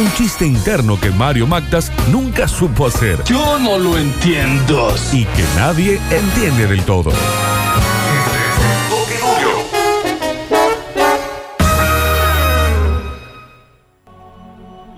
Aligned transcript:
un 0.00 0.10
chiste 0.14 0.46
interno 0.46 0.98
que 0.98 1.10
Mario 1.10 1.46
Magdas 1.46 1.92
nunca 2.10 2.48
supo 2.48 2.86
hacer 2.86 3.22
Yo 3.24 3.58
no 3.58 3.78
lo 3.78 3.98
entiendo. 3.98 4.94
y 5.12 5.24
que 5.26 5.42
nadie 5.56 6.00
entiende 6.10 6.66
del 6.66 6.82
todo. 6.84 7.10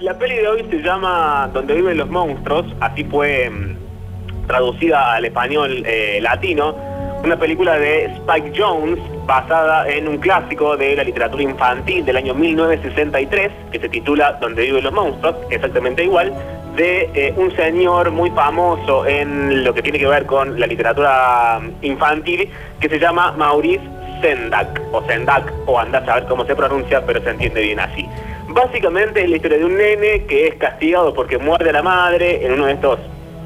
La 0.00 0.18
peli 0.18 0.36
de 0.36 0.48
hoy 0.48 0.66
se 0.70 0.78
llama 0.78 1.50
Donde 1.52 1.74
viven 1.74 1.98
los 1.98 2.08
monstruos, 2.08 2.66
así 2.80 3.02
fue 3.04 3.50
mm, 3.50 4.46
traducida 4.46 5.14
al 5.14 5.24
español 5.24 5.82
eh, 5.84 6.20
latino, 6.22 6.76
una 7.24 7.36
película 7.36 7.76
de 7.78 8.04
Spike 8.04 8.52
Jones 8.56 8.98
basada 9.26 9.88
en 9.88 10.08
un 10.08 10.18
clásico 10.18 10.76
de 10.76 10.96
la 10.96 11.04
literatura 11.04 11.42
infantil 11.42 12.04
del 12.04 12.16
año 12.16 12.34
1963 12.34 13.50
que 13.70 13.78
se 13.78 13.88
titula 13.88 14.32
Donde 14.40 14.62
viven 14.62 14.84
los 14.84 14.92
monstruos, 14.92 15.36
exactamente 15.50 16.04
igual, 16.04 16.32
de 16.76 17.10
eh, 17.14 17.34
un 17.36 17.54
señor 17.54 18.10
muy 18.10 18.30
famoso 18.30 19.06
en 19.06 19.62
lo 19.62 19.74
que 19.74 19.82
tiene 19.82 19.98
que 19.98 20.06
ver 20.06 20.26
con 20.26 20.58
la 20.58 20.66
literatura 20.66 21.60
mm, 21.60 21.84
infantil 21.84 22.50
que 22.80 22.88
se 22.88 22.98
llama 22.98 23.32
Maurice 23.32 23.84
Sendak, 24.22 24.80
o 24.92 25.02
Sendak, 25.06 25.52
o 25.66 25.78
andás 25.78 26.08
a 26.08 26.14
ver 26.14 26.24
cómo 26.26 26.44
se 26.46 26.54
pronuncia, 26.54 27.04
pero 27.04 27.20
se 27.22 27.30
entiende 27.30 27.60
bien 27.62 27.80
así. 27.80 28.08
Básicamente 28.48 29.22
es 29.22 29.30
la 29.30 29.36
historia 29.36 29.58
de 29.58 29.64
un 29.64 29.76
nene 29.76 30.24
que 30.26 30.48
es 30.48 30.54
castigado 30.54 31.12
porque 31.12 31.38
muerde 31.38 31.70
a 31.70 31.72
la 31.72 31.82
madre 31.82 32.44
en 32.44 32.52
uno 32.52 32.66
de 32.66 32.72
estos 32.72 32.98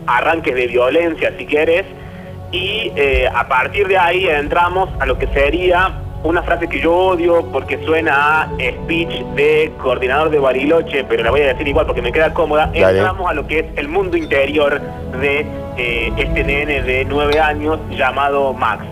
arranques 0.07 0.55
de 0.55 0.67
violencia, 0.67 1.33
si 1.37 1.47
quieres, 1.47 1.85
y 2.53 2.93
eh, 2.97 3.29
a 3.33 3.47
partir 3.49 3.89
de 3.89 3.99
ahí 3.99 4.27
entramos 4.29 4.89
a 5.01 5.07
lo 5.07 5.19
que 5.19 5.27
sería 5.29 5.93
una 6.23 6.43
frase 6.43 6.69
que 6.69 6.81
yo 6.81 6.93
odio 6.93 7.45
porque 7.53 7.79
suena 7.85 8.43
a 8.43 8.49
speech 8.49 9.25
de 9.35 9.73
coordinador 9.83 10.31
de 10.31 10.39
Bariloche, 10.39 11.05
pero 11.05 11.23
la 11.23 11.31
voy 11.31 11.43
a 11.43 11.49
decir 11.49 11.69
igual 11.69 11.87
porque 11.87 12.03
me 12.03 12.13
queda 12.13 12.33
cómoda. 12.35 12.67
Dale. 12.67 12.99
Entramos 12.99 13.31
a 13.31 13.35
lo 13.35 13.47
que 13.47 13.61
es 13.61 13.67
el 13.77 13.89
mundo 13.89 14.17
interior 14.17 14.81
de 15.21 15.47
eh, 15.77 16.13
este 16.17 16.45
nene 16.45 16.83
de 16.83 17.05
nueve 17.05 17.39
años 17.39 17.79
llamado 17.91 18.53
Max. 18.53 18.85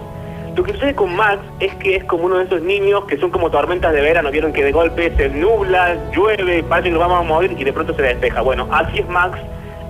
Lo 0.55 0.63
que 0.63 0.73
sucede 0.73 0.95
con 0.95 1.17
Max 1.17 1.41
es 1.59 1.75
que 1.77 1.97
es 1.97 2.05
como 2.05 2.27
uno 2.27 2.39
de 2.39 2.45
esos 2.45 2.63
niños 2.63 3.05
que 3.07 3.17
son 3.17 3.31
como 3.31 3.51
tormentas 3.51 3.93
de 3.93 4.01
verano, 4.01 4.31
vieron 4.31 4.53
que 4.53 4.63
de 4.63 4.71
golpe 4.71 5.13
se 5.17 5.29
nubla, 5.29 5.97
llueve, 6.13 6.63
parece 6.63 6.91
que 6.91 6.93
nos 6.93 7.01
vamos 7.01 7.21
a 7.21 7.23
morir 7.23 7.57
y 7.59 7.65
de 7.65 7.73
pronto 7.73 7.93
se 7.95 8.03
despeja. 8.03 8.41
Bueno, 8.43 8.69
así 8.71 9.01
es 9.01 9.09
Max 9.09 9.37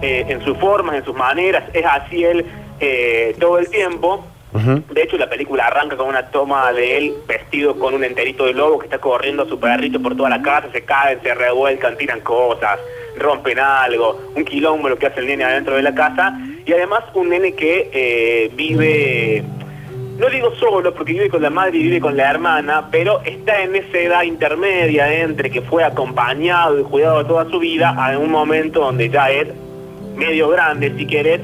eh, 0.01 0.25
en 0.29 0.41
sus 0.43 0.57
formas, 0.57 0.97
en 0.97 1.05
sus 1.05 1.15
maneras, 1.15 1.65
es 1.75 1.85
así 1.85 2.25
él 2.25 2.47
eh, 2.81 3.37
todo 3.39 3.59
el 3.59 3.69
tiempo. 3.69 4.27
De 4.55 5.03
hecho, 5.03 5.19
la 5.19 5.29
película 5.29 5.67
arranca 5.67 5.97
con 5.97 6.07
una 6.07 6.31
toma 6.31 6.73
de 6.73 6.97
él 6.97 7.15
vestido 7.27 7.77
con 7.77 7.93
un 7.93 8.05
enterito 8.05 8.47
de 8.47 8.53
lobo 8.53 8.79
que 8.79 8.87
está 8.87 8.99
corriendo 8.99 9.43
a 9.43 9.49
su 9.49 9.59
perrito 9.59 10.01
por 10.01 10.17
toda 10.17 10.31
la 10.31 10.43
casa, 10.43 10.69
se 10.71 10.85
caen, 10.85 11.21
se 11.25 11.35
revuelcan, 11.35 11.97
tiran 11.97 12.21
cosas, 12.21 12.79
rompen 13.19 13.59
algo, 13.59 14.31
un 14.37 14.45
quilombo 14.45 14.89
lo 14.89 14.97
que 14.97 15.07
hace 15.07 15.19
el 15.19 15.27
nene 15.27 15.43
adentro 15.43 15.75
de 15.75 15.83
la 15.83 15.93
casa 15.93 16.39
y 16.65 16.73
además 16.73 17.03
un 17.15 17.31
nene 17.31 17.55
que 17.55 17.91
eh, 17.93 18.51
vive 18.55 19.43
no 20.19 20.29
digo 20.29 20.55
solo 20.55 20.95
porque 20.95 21.13
vive 21.13 21.29
con 21.29 21.43
la 21.43 21.51
madre 21.51 21.77
y 21.77 21.83
vive 21.83 22.01
con 22.01 22.17
la 22.17 22.31
hermana, 22.31 22.89
pero 22.93 23.21
está 23.25 23.63
en 23.63 23.75
esa 23.75 23.99
edad 23.99 24.23
intermedia 24.23 25.13
entre 25.13 25.51
que 25.51 25.61
fue 25.61 25.83
acompañado 25.83 26.79
y 26.79 26.85
cuidado 26.85 27.27
toda 27.27 27.51
su 27.51 27.59
vida 27.59 27.91
a 27.91 28.17
un 28.17 28.31
momento 28.31 28.81
donde 28.81 29.11
ya 29.11 29.29
es 29.31 29.49
medio 30.15 30.51
grande, 30.51 30.95
si 30.97 31.05
querés, 31.07 31.41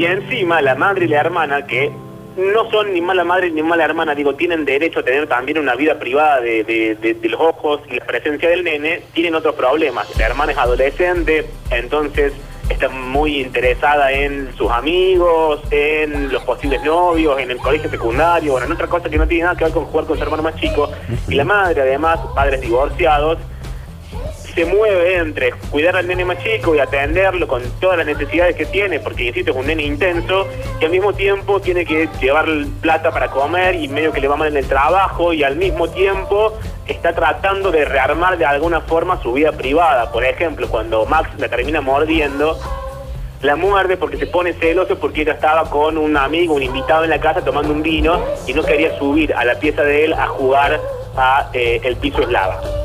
y 0.00 0.06
encima 0.06 0.62
la 0.62 0.74
madre 0.74 1.04
y 1.04 1.08
la 1.08 1.20
hermana, 1.20 1.66
que 1.66 1.92
no 2.36 2.70
son 2.70 2.94
ni 2.94 3.00
mala 3.02 3.22
madre 3.24 3.50
ni 3.50 3.62
mala 3.62 3.84
hermana, 3.84 4.14
digo, 4.14 4.34
tienen 4.34 4.64
derecho 4.64 5.00
a 5.00 5.02
tener 5.02 5.26
también 5.28 5.58
una 5.58 5.74
vida 5.74 5.98
privada 5.98 6.40
de, 6.40 6.64
de- 6.64 6.94
de- 7.14 7.28
los 7.28 7.38
ojos 7.40 7.82
y 7.90 7.96
la 7.96 8.06
presencia 8.06 8.48
del 8.48 8.64
nene, 8.64 9.02
tienen 9.12 9.34
otros 9.34 9.54
problemas. 9.56 10.06
La 10.18 10.26
hermana 10.26 10.52
es 10.52 10.58
adolescente, 10.58 11.46
entonces 11.70 12.32
está 12.70 12.88
muy 12.88 13.40
interesada 13.40 14.10
en 14.12 14.52
sus 14.56 14.70
amigos, 14.70 15.60
en 15.70 16.32
los 16.32 16.42
posibles 16.44 16.82
novios, 16.82 17.38
en 17.40 17.50
el 17.50 17.58
colegio 17.58 17.90
secundario, 17.90 18.52
bueno, 18.52 18.66
en 18.68 18.72
otra 18.72 18.86
cosa 18.86 19.10
que 19.10 19.18
no 19.18 19.26
tiene 19.26 19.44
nada 19.44 19.56
que 19.56 19.64
ver 19.64 19.72
con 19.74 19.84
jugar 19.86 20.06
con 20.06 20.16
su 20.16 20.22
hermano 20.22 20.42
más 20.44 20.56
chico. 20.56 20.88
Y 21.28 21.34
la 21.34 21.44
madre, 21.44 21.82
además, 21.82 22.20
padres 22.34 22.60
divorciados, 22.62 23.36
se 24.50 24.64
mueve 24.64 25.16
entre 25.16 25.52
cuidar 25.70 25.96
al 25.96 26.06
nene 26.06 26.24
más 26.24 26.38
chico 26.42 26.74
y 26.74 26.78
atenderlo 26.78 27.46
con 27.48 27.62
todas 27.80 27.98
las 27.98 28.06
necesidades 28.06 28.56
que 28.56 28.66
tiene, 28.66 29.00
porque 29.00 29.24
insisto, 29.24 29.50
es 29.50 29.56
un 29.56 29.66
nene 29.66 29.82
intenso, 29.82 30.46
y 30.80 30.84
al 30.84 30.90
mismo 30.90 31.12
tiempo 31.12 31.60
tiene 31.60 31.84
que 31.84 32.08
llevar 32.20 32.46
plata 32.80 33.10
para 33.10 33.28
comer 33.28 33.74
y 33.74 33.88
medio 33.88 34.12
que 34.12 34.20
le 34.20 34.28
va 34.28 34.36
mal 34.36 34.48
en 34.48 34.56
el 34.56 34.66
trabajo, 34.66 35.32
y 35.32 35.42
al 35.42 35.56
mismo 35.56 35.88
tiempo 35.88 36.58
está 36.86 37.14
tratando 37.14 37.70
de 37.70 37.84
rearmar 37.84 38.38
de 38.38 38.44
alguna 38.44 38.80
forma 38.80 39.20
su 39.22 39.32
vida 39.32 39.52
privada. 39.52 40.10
Por 40.10 40.24
ejemplo, 40.24 40.68
cuando 40.68 41.06
Max 41.06 41.30
la 41.38 41.48
termina 41.48 41.80
mordiendo, 41.80 42.58
la 43.42 43.56
muerde 43.56 43.96
porque 43.96 44.18
se 44.18 44.26
pone 44.26 44.52
celoso 44.54 44.98
porque 44.98 45.22
ella 45.22 45.32
estaba 45.32 45.68
con 45.70 45.96
un 45.96 46.16
amigo, 46.16 46.54
un 46.54 46.62
invitado 46.62 47.04
en 47.04 47.10
la 47.10 47.20
casa 47.20 47.42
tomando 47.42 47.72
un 47.72 47.82
vino 47.82 48.20
y 48.46 48.52
no 48.52 48.62
quería 48.62 48.98
subir 48.98 49.32
a 49.34 49.44
la 49.44 49.54
pieza 49.54 49.82
de 49.82 50.04
él 50.04 50.12
a 50.12 50.26
jugar 50.26 50.78
a 51.16 51.48
eh, 51.54 51.80
el 51.82 51.96
piso 51.96 52.20
es 52.20 52.28
lava 52.28 52.79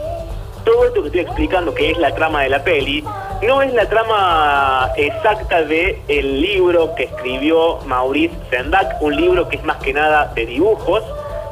todo 0.65 0.85
esto 0.85 1.01
que 1.01 1.07
estoy 1.07 1.21
explicando, 1.21 1.73
que 1.73 1.91
es 1.91 1.97
la 1.97 2.13
trama 2.13 2.41
de 2.41 2.49
la 2.49 2.63
peli, 2.63 3.03
no 3.43 3.61
es 3.61 3.73
la 3.73 3.87
trama 3.87 4.91
exacta 4.97 5.63
de 5.63 6.01
el 6.07 6.41
libro 6.41 6.93
que 6.95 7.03
escribió 7.03 7.77
Maurice 7.85 8.35
Sendak, 8.49 9.01
un 9.01 9.15
libro 9.15 9.47
que 9.47 9.57
es 9.57 9.63
más 9.63 9.77
que 9.77 9.93
nada 9.93 10.31
de 10.33 10.45
dibujos, 10.45 11.03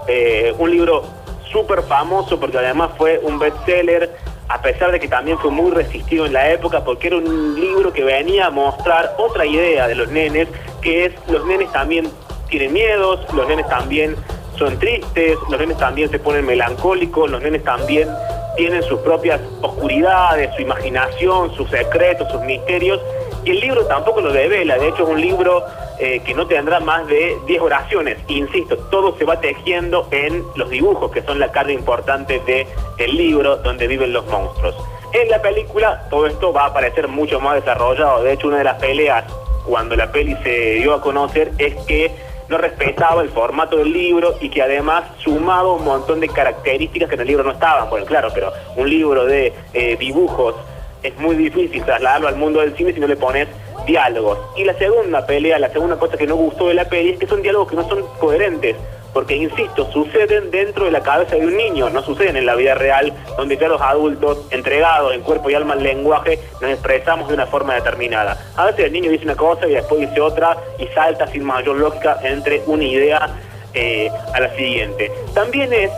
eh, 0.07 0.53
un 0.57 0.71
libro 0.71 1.03
súper 1.51 1.83
famoso 1.83 2.39
porque 2.39 2.57
además 2.57 2.91
fue 2.97 3.19
un 3.23 3.37
bestseller, 3.37 4.09
a 4.49 4.61
pesar 4.61 4.91
de 4.91 4.99
que 4.99 5.07
también 5.07 5.37
fue 5.37 5.51
muy 5.51 5.71
resistido 5.71 6.25
en 6.25 6.33
la 6.33 6.49
época, 6.49 6.83
porque 6.83 7.07
era 7.07 7.17
un 7.17 7.55
libro 7.55 7.93
que 7.93 8.03
venía 8.03 8.47
a 8.47 8.49
mostrar 8.49 9.13
otra 9.17 9.45
idea 9.45 9.87
de 9.87 9.95
los 9.95 10.09
nenes, 10.09 10.47
que 10.81 11.05
es 11.05 11.13
los 11.27 11.45
nenes 11.45 11.71
también 11.71 12.09
tienen 12.49 12.73
miedos, 12.73 13.19
los 13.33 13.47
nenes 13.47 13.67
también 13.69 14.15
son 14.57 14.77
tristes, 14.79 15.37
los 15.49 15.59
nenes 15.59 15.77
también 15.77 16.09
se 16.09 16.19
ponen 16.19 16.45
melancólicos, 16.45 17.29
los 17.29 17.41
nenes 17.41 17.63
también 17.63 18.07
tienen 18.55 18.83
sus 18.83 18.99
propias 18.99 19.41
oscuridades, 19.61 20.53
su 20.55 20.61
imaginación, 20.61 21.53
sus 21.55 21.69
secretos, 21.69 22.31
sus 22.31 22.41
misterios, 22.41 22.99
y 23.45 23.51
el 23.51 23.59
libro 23.59 23.85
tampoco 23.85 24.21
lo 24.21 24.31
devela, 24.31 24.77
de 24.77 24.89
hecho 24.89 25.03
es 25.03 25.09
un 25.09 25.19
libro 25.19 25.63
eh, 25.99 26.21
que 26.25 26.33
no 26.33 26.47
tendrá 26.47 26.79
más 26.79 27.05
de 27.07 27.37
10 27.45 27.61
oraciones, 27.61 28.17
insisto, 28.27 28.77
todo 28.89 29.17
se 29.17 29.25
va 29.25 29.39
tejiendo 29.39 30.07
en 30.11 30.43
los 30.55 30.69
dibujos, 30.69 31.11
que 31.11 31.21
son 31.23 31.39
la 31.39 31.51
carga 31.51 31.73
importante 31.73 32.39
del 32.45 32.67
el 32.97 33.17
libro 33.17 33.57
donde 33.57 33.87
viven 33.87 34.13
los 34.13 34.25
monstruos. 34.27 34.75
En 35.11 35.29
la 35.29 35.41
película 35.41 36.07
todo 36.09 36.25
esto 36.25 36.53
va 36.53 36.63
a 36.63 36.67
aparecer 36.67 37.07
mucho 37.07 37.39
más 37.39 37.55
desarrollado, 37.55 38.23
de 38.23 38.33
hecho 38.33 38.47
una 38.47 38.59
de 38.59 38.63
las 38.63 38.79
peleas 38.79 39.25
cuando 39.65 39.95
la 39.95 40.11
peli 40.11 40.35
se 40.43 40.75
dio 40.75 40.93
a 40.93 41.01
conocer 41.01 41.51
es 41.57 41.75
que 41.85 42.11
no 42.53 42.59
respetaba 42.59 43.23
el 43.23 43.29
formato 43.29 43.77
del 43.77 43.91
libro 43.91 44.35
y 44.39 44.49
que 44.49 44.61
además 44.61 45.05
sumaba 45.17 45.73
un 45.73 45.83
montón 45.83 46.19
de 46.19 46.29
características 46.29 47.09
que 47.09 47.15
en 47.15 47.21
el 47.21 47.27
libro 47.27 47.43
no 47.43 47.49
estaban. 47.49 47.89
Bueno, 47.89 48.05
claro, 48.05 48.29
pero 48.31 48.53
un 48.75 48.87
libro 48.87 49.25
de 49.25 49.51
eh, 49.73 49.97
dibujos 49.99 50.53
es 51.01 51.17
muy 51.17 51.35
difícil 51.35 51.83
trasladarlo 51.83 52.27
al 52.27 52.35
mundo 52.35 52.59
del 52.59 52.77
cine 52.77 52.93
si 52.93 52.99
no 52.99 53.07
le 53.07 53.15
pones 53.15 53.47
diálogos. 53.87 54.37
Y 54.55 54.65
la 54.65 54.75
segunda 54.75 55.25
pelea, 55.25 55.57
la 55.57 55.69
segunda 55.69 55.97
cosa 55.97 56.15
que 56.15 56.27
no 56.27 56.35
gustó 56.35 56.67
de 56.67 56.75
la 56.75 56.85
peli 56.85 57.13
es 57.13 57.19
que 57.19 57.25
son 57.25 57.41
diálogos 57.41 57.69
que 57.69 57.75
no 57.75 57.89
son 57.89 58.05
coherentes. 58.19 58.75
Porque, 59.13 59.35
insisto, 59.35 59.89
suceden 59.91 60.49
dentro 60.49 60.85
de 60.85 60.91
la 60.91 61.01
cabeza 61.01 61.35
de 61.35 61.45
un 61.45 61.55
niño, 61.55 61.89
no 61.89 62.01
suceden 62.01 62.35
en 62.35 62.45
la 62.45 62.55
vida 62.55 62.73
real, 62.73 63.13
donde 63.37 63.57
ya 63.57 63.67
los 63.67 63.81
adultos, 63.81 64.47
entregados 64.49 65.13
en 65.13 65.21
cuerpo 65.21 65.49
y 65.49 65.53
alma 65.53 65.73
al 65.73 65.83
lenguaje, 65.83 66.39
nos 66.61 66.71
expresamos 66.71 67.27
de 67.27 67.35
una 67.35 67.45
forma 67.45 67.75
determinada. 67.75 68.37
A 68.55 68.65
veces 68.65 68.85
el 68.85 68.93
niño 68.93 69.11
dice 69.11 69.25
una 69.25 69.35
cosa 69.35 69.67
y 69.67 69.73
después 69.73 70.01
dice 70.01 70.19
otra 70.19 70.57
y 70.79 70.87
salta 70.87 71.27
sin 71.27 71.43
mayor 71.43 71.77
lógica 71.77 72.19
entre 72.23 72.63
una 72.65 72.83
idea 72.83 73.29
eh, 73.73 74.09
a 74.33 74.39
la 74.39 74.55
siguiente. 74.55 75.11
También 75.33 75.71
es 75.73 75.91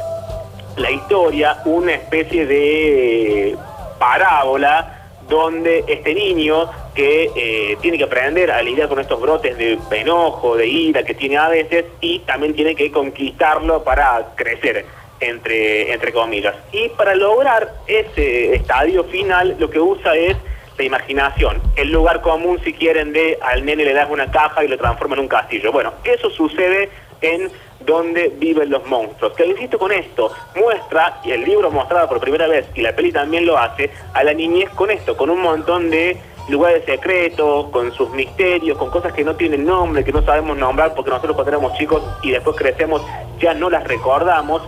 la 0.76 0.92
historia 0.92 1.58
una 1.66 1.94
especie 1.94 2.46
de 2.46 3.58
parábola 3.98 4.95
donde 5.28 5.84
este 5.88 6.14
niño 6.14 6.70
que 6.94 7.32
eh, 7.36 7.78
tiene 7.82 7.98
que 7.98 8.04
aprender 8.04 8.52
a 8.52 8.62
lidiar 8.62 8.88
con 8.88 9.00
estos 9.00 9.20
brotes 9.20 9.58
de 9.58 9.80
enojo, 9.92 10.56
de 10.56 10.68
ira 10.68 11.04
que 11.04 11.14
tiene 11.14 11.38
a 11.38 11.50
veces 11.50 11.86
y 12.02 12.20
también 12.20 12.54
tiene 12.54 12.76
que 12.76 12.92
conquistarlo 12.92 13.84
para 13.84 14.34
crecer. 14.36 14.86
entre, 15.20 15.94
entre 15.94 16.12
comillas. 16.12 16.56
Y 16.72 16.90
para 16.90 17.16
lograr 17.16 17.74
ese 17.88 18.56
estadio 18.56 19.04
final, 19.06 19.56
lo 19.60 19.70
que 19.70 19.80
usa 19.80 20.16
es 20.16 20.36
la 20.78 20.84
imaginación. 20.84 21.62
El 21.76 21.92
lugar 21.92 22.22
común, 22.22 22.60
si 22.64 22.74
quieren, 22.74 23.14
de 23.14 23.38
al 23.42 23.66
nene 23.66 23.86
le 23.86 23.94
das 23.94 24.10
una 24.10 24.30
caja 24.30 24.64
y 24.64 24.68
lo 24.68 24.78
transforma 24.78 25.16
en 25.16 25.22
un 25.22 25.28
castillo. 25.28 25.72
Bueno, 25.72 25.94
eso 26.04 26.30
sucede 26.30 26.90
en 27.22 27.50
donde 27.86 28.34
viven 28.38 28.70
los 28.70 28.86
monstruos. 28.88 29.34
Que 29.34 29.46
insisto 29.46 29.78
con 29.78 29.92
esto, 29.92 30.32
muestra, 30.56 31.20
y 31.24 31.32
el 31.32 31.44
libro 31.44 31.72
mostrado 31.72 32.08
por 32.08 32.20
primera 32.20 32.48
vez, 32.48 32.66
y 32.76 32.82
la 32.82 32.96
peli 32.96 33.12
también 33.12 33.46
lo 33.46 33.58
hace, 33.58 33.92
a 34.14 34.24
la 34.24 34.34
niñez 34.34 34.70
con 34.72 34.92
esto, 34.92 35.16
con 35.16 35.30
un 35.30 35.42
montón 35.42 35.90
de 35.90 36.18
lugares 36.50 36.86
secretos, 36.86 37.70
con 37.72 37.92
sus 37.94 38.10
misterios, 38.12 38.78
con 38.78 38.90
cosas 38.90 39.14
que 39.14 39.24
no 39.24 39.36
tienen 39.36 39.66
nombre, 39.66 40.04
que 40.04 40.12
no 40.12 40.22
sabemos 40.22 40.58
nombrar 40.58 40.94
porque 40.94 41.10
nosotros 41.10 41.36
cuando 41.36 41.52
éramos 41.52 41.74
chicos 41.78 42.04
y 42.22 42.32
después 42.32 42.56
crecemos 42.56 43.02
ya 43.40 43.54
no 43.54 43.70
las 43.70 43.84
recordamos 43.86 44.62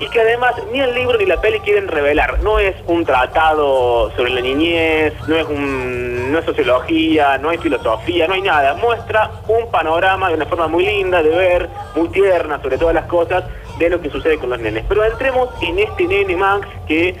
y 0.00 0.08
que 0.10 0.20
además 0.20 0.54
ni 0.72 0.80
el 0.80 0.94
libro 0.94 1.18
ni 1.18 1.26
la 1.26 1.40
peli 1.40 1.58
quieren 1.60 1.88
revelar. 1.88 2.40
No 2.42 2.58
es 2.58 2.76
un 2.86 3.04
tratado 3.04 4.12
sobre 4.16 4.30
la 4.30 4.40
niñez, 4.40 5.12
no 5.26 5.36
es, 5.36 5.46
un, 5.46 6.17
no 6.28 6.38
es 6.38 6.44
sociología, 6.44 7.38
no 7.38 7.50
hay 7.50 7.58
filosofía, 7.58 8.26
no 8.26 8.34
hay 8.34 8.42
nada. 8.42 8.74
Muestra 8.74 9.30
un 9.48 9.70
panorama 9.70 10.28
de 10.28 10.34
una 10.34 10.46
forma 10.46 10.68
muy 10.68 10.84
linda 10.84 11.22
de 11.22 11.30
ver, 11.30 11.68
muy 11.94 12.08
tierna 12.08 12.60
sobre 12.60 12.78
todas 12.78 12.94
las 12.94 13.06
cosas, 13.06 13.44
de 13.78 13.90
lo 13.90 14.00
que 14.00 14.10
sucede 14.10 14.38
con 14.38 14.50
los 14.50 14.60
nenes. 14.60 14.84
Pero 14.88 15.04
entremos 15.04 15.48
en 15.60 15.78
este 15.78 16.06
nene 16.06 16.36
Max 16.36 16.66
que 16.86 17.16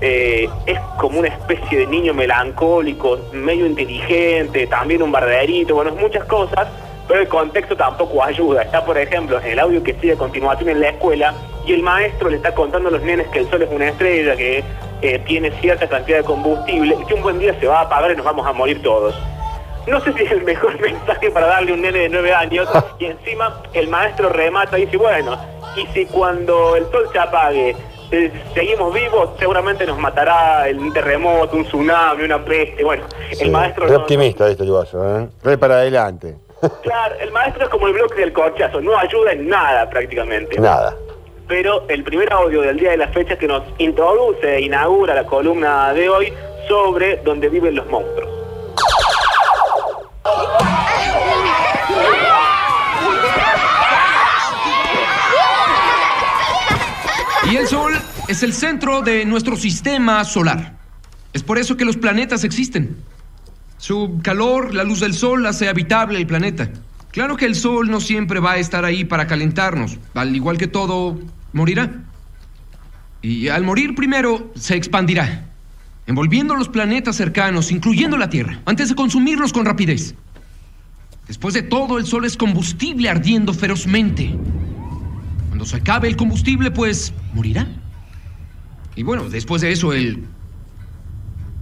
eh, 0.00 0.48
es 0.66 0.80
como 0.98 1.20
una 1.20 1.28
especie 1.28 1.78
de 1.78 1.86
niño 1.86 2.14
melancólico, 2.14 3.18
medio 3.32 3.66
inteligente, 3.66 4.66
también 4.66 5.02
un 5.02 5.12
barderito, 5.12 5.74
bueno, 5.74 5.94
muchas 5.94 6.24
cosas, 6.24 6.68
pero 7.10 7.22
el 7.22 7.28
contexto 7.28 7.76
tampoco 7.76 8.22
ayuda. 8.22 8.62
Está, 8.62 8.84
por 8.84 8.96
ejemplo, 8.96 9.40
en 9.40 9.46
el 9.46 9.58
audio 9.58 9.82
que 9.82 9.94
sigue 9.94 10.12
a 10.12 10.16
continuación 10.16 10.68
en 10.68 10.80
la 10.80 10.90
escuela 10.90 11.34
y 11.66 11.72
el 11.72 11.82
maestro 11.82 12.30
le 12.30 12.36
está 12.36 12.54
contando 12.54 12.88
a 12.88 12.92
los 12.92 13.02
nenes 13.02 13.26
que 13.30 13.40
el 13.40 13.50
sol 13.50 13.62
es 13.62 13.68
una 13.68 13.88
estrella, 13.88 14.36
que 14.36 14.62
eh, 15.02 15.18
tiene 15.26 15.50
cierta 15.60 15.88
cantidad 15.88 16.18
de 16.18 16.24
combustible 16.24 16.96
y 17.02 17.04
que 17.06 17.14
un 17.14 17.22
buen 17.22 17.40
día 17.40 17.58
se 17.58 17.66
va 17.66 17.80
a 17.80 17.82
apagar 17.82 18.12
y 18.12 18.16
nos 18.16 18.24
vamos 18.24 18.46
a 18.46 18.52
morir 18.52 18.80
todos. 18.80 19.12
No 19.88 20.00
sé 20.02 20.12
si 20.12 20.22
es 20.22 20.30
el 20.30 20.44
mejor 20.44 20.80
mensaje 20.80 21.32
para 21.32 21.48
darle 21.48 21.72
a 21.72 21.74
un 21.74 21.82
nene 21.82 21.98
de 21.98 22.08
nueve 22.10 22.32
años 22.32 22.68
y 23.00 23.06
encima 23.06 23.60
el 23.72 23.88
maestro 23.88 24.28
remata 24.28 24.78
y 24.78 24.84
dice, 24.84 24.96
bueno, 24.96 25.36
y 25.74 25.88
si 25.88 26.06
cuando 26.06 26.76
el 26.76 26.88
sol 26.92 27.08
se 27.12 27.18
apague 27.18 27.74
eh, 28.12 28.30
seguimos 28.54 28.94
vivos, 28.94 29.30
seguramente 29.36 29.84
nos 29.84 29.98
matará 29.98 30.68
el 30.68 30.92
terremoto, 30.92 31.56
un 31.56 31.64
tsunami, 31.64 32.22
una 32.22 32.44
peste. 32.44 32.84
Bueno, 32.84 33.02
el 33.40 33.50
maestro. 33.50 33.86
Es 33.86 33.92
optimista 33.94 34.48
esto, 34.48 34.62
¿eh? 34.62 35.28
Re 35.42 35.58
para 35.58 35.74
adelante. 35.74 36.36
Claro, 36.82 37.14
el 37.20 37.30
maestro 37.32 37.64
es 37.64 37.68
como 37.70 37.86
el 37.86 37.94
bloque 37.94 38.20
del 38.20 38.32
corchazo, 38.32 38.80
no 38.80 38.96
ayuda 38.96 39.32
en 39.32 39.48
nada 39.48 39.88
prácticamente. 39.88 40.58
Nada. 40.58 40.94
Pero 41.48 41.84
el 41.88 42.04
primer 42.04 42.32
audio 42.32 42.62
del 42.62 42.78
día 42.78 42.90
de 42.90 42.96
la 42.98 43.08
fecha 43.08 43.36
que 43.36 43.48
nos 43.48 43.62
introduce 43.78 44.56
e 44.56 44.60
inaugura 44.60 45.14
la 45.14 45.24
columna 45.24 45.92
de 45.92 46.08
hoy 46.08 46.32
sobre 46.68 47.16
donde 47.18 47.48
viven 47.48 47.74
los 47.74 47.86
monstruos. 47.88 48.30
Y 57.50 57.56
el 57.56 57.66
Sol 57.66 57.94
es 58.28 58.44
el 58.44 58.52
centro 58.52 59.02
de 59.02 59.24
nuestro 59.24 59.56
sistema 59.56 60.24
solar. 60.24 60.74
Es 61.32 61.42
por 61.42 61.58
eso 61.58 61.76
que 61.76 61.84
los 61.84 61.96
planetas 61.96 62.44
existen. 62.44 62.96
Su 63.80 64.20
calor, 64.22 64.74
la 64.74 64.84
luz 64.84 65.00
del 65.00 65.14
Sol, 65.14 65.46
hace 65.46 65.70
habitable 65.70 66.18
el 66.18 66.26
planeta. 66.26 66.70
Claro 67.12 67.38
que 67.38 67.46
el 67.46 67.54
Sol 67.54 67.90
no 67.90 67.98
siempre 67.98 68.38
va 68.38 68.52
a 68.52 68.58
estar 68.58 68.84
ahí 68.84 69.06
para 69.06 69.26
calentarnos. 69.26 69.96
Al 70.12 70.36
igual 70.36 70.58
que 70.58 70.66
todo, 70.66 71.18
morirá. 71.54 71.90
Y 73.22 73.48
al 73.48 73.64
morir 73.64 73.94
primero, 73.94 74.52
se 74.54 74.76
expandirá, 74.76 75.46
envolviendo 76.06 76.54
los 76.56 76.68
planetas 76.68 77.16
cercanos, 77.16 77.72
incluyendo 77.72 78.18
la 78.18 78.28
Tierra, 78.28 78.60
antes 78.66 78.90
de 78.90 78.94
consumirlos 78.94 79.50
con 79.50 79.64
rapidez. 79.64 80.14
Después 81.26 81.54
de 81.54 81.62
todo, 81.62 81.96
el 81.96 82.04
Sol 82.04 82.26
es 82.26 82.36
combustible 82.36 83.08
ardiendo 83.08 83.54
ferozmente. 83.54 84.36
Cuando 85.48 85.64
se 85.64 85.76
acabe 85.76 86.06
el 86.06 86.16
combustible, 86.16 86.70
pues 86.70 87.14
morirá. 87.32 87.66
Y 88.94 89.04
bueno, 89.04 89.30
después 89.30 89.62
de 89.62 89.72
eso, 89.72 89.94
el 89.94 90.26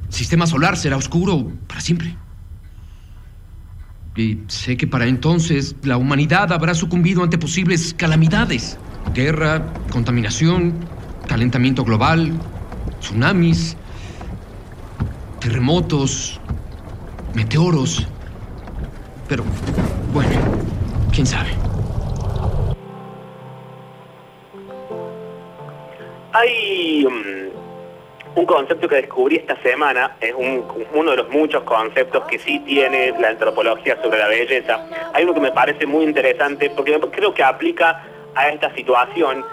sistema 0.09 0.47
solar 0.47 0.77
será 0.77 0.97
oscuro 0.97 1.53
para 1.67 1.81
siempre. 1.81 2.17
Y 4.17 4.39
sé 4.49 4.77
que 4.77 4.87
para 4.87 5.07
entonces 5.07 5.77
la 5.85 5.97
humanidad 5.97 6.53
habrá 6.53 6.75
sucumbido 6.75 7.23
ante 7.23 7.39
posibles 7.39 7.95
calamidades. 7.95 8.77
Guerra, 9.15 9.73
contaminación, 9.93 10.75
calentamiento 11.29 11.85
global, 11.85 12.33
tsunamis, 13.01 13.77
terremotos, 15.41 16.41
meteoros. 17.35 18.09
Pero, 19.29 19.45
bueno, 20.13 20.31
quién 21.13 21.27
sabe. 21.27 21.51
Hay 26.33 27.05
um, 27.05 27.48
un 28.35 28.47
concepto 28.47 28.89
que 28.89 28.97
descubrí 28.97 29.37
esta 29.37 29.61
semana, 29.63 30.17
es 30.21 30.33
uno 30.35 31.11
de 31.11 31.17
los 31.17 31.29
muchos 31.31 31.63
conceptos 31.65 32.25
que 32.27 32.39
sí 32.39 32.61
tiene 32.61 33.13
la 33.19 33.29
antropología 33.29 34.01
sobre 34.03 34.19
la 34.19 34.29
belleza. 34.29 34.87
Hay 35.13 35.25
uno 35.25 35.35
que 35.35 35.41
me 35.41 35.53
parece 35.53 35.87
muy 35.87 36.05
interesante 36.05 36.71
porque 36.71 36.99
creo 37.13 37.35
que 37.35 37.43
aplica 37.43 38.05
a 38.35 38.49
esta 38.49 38.75
situación. 38.75 39.45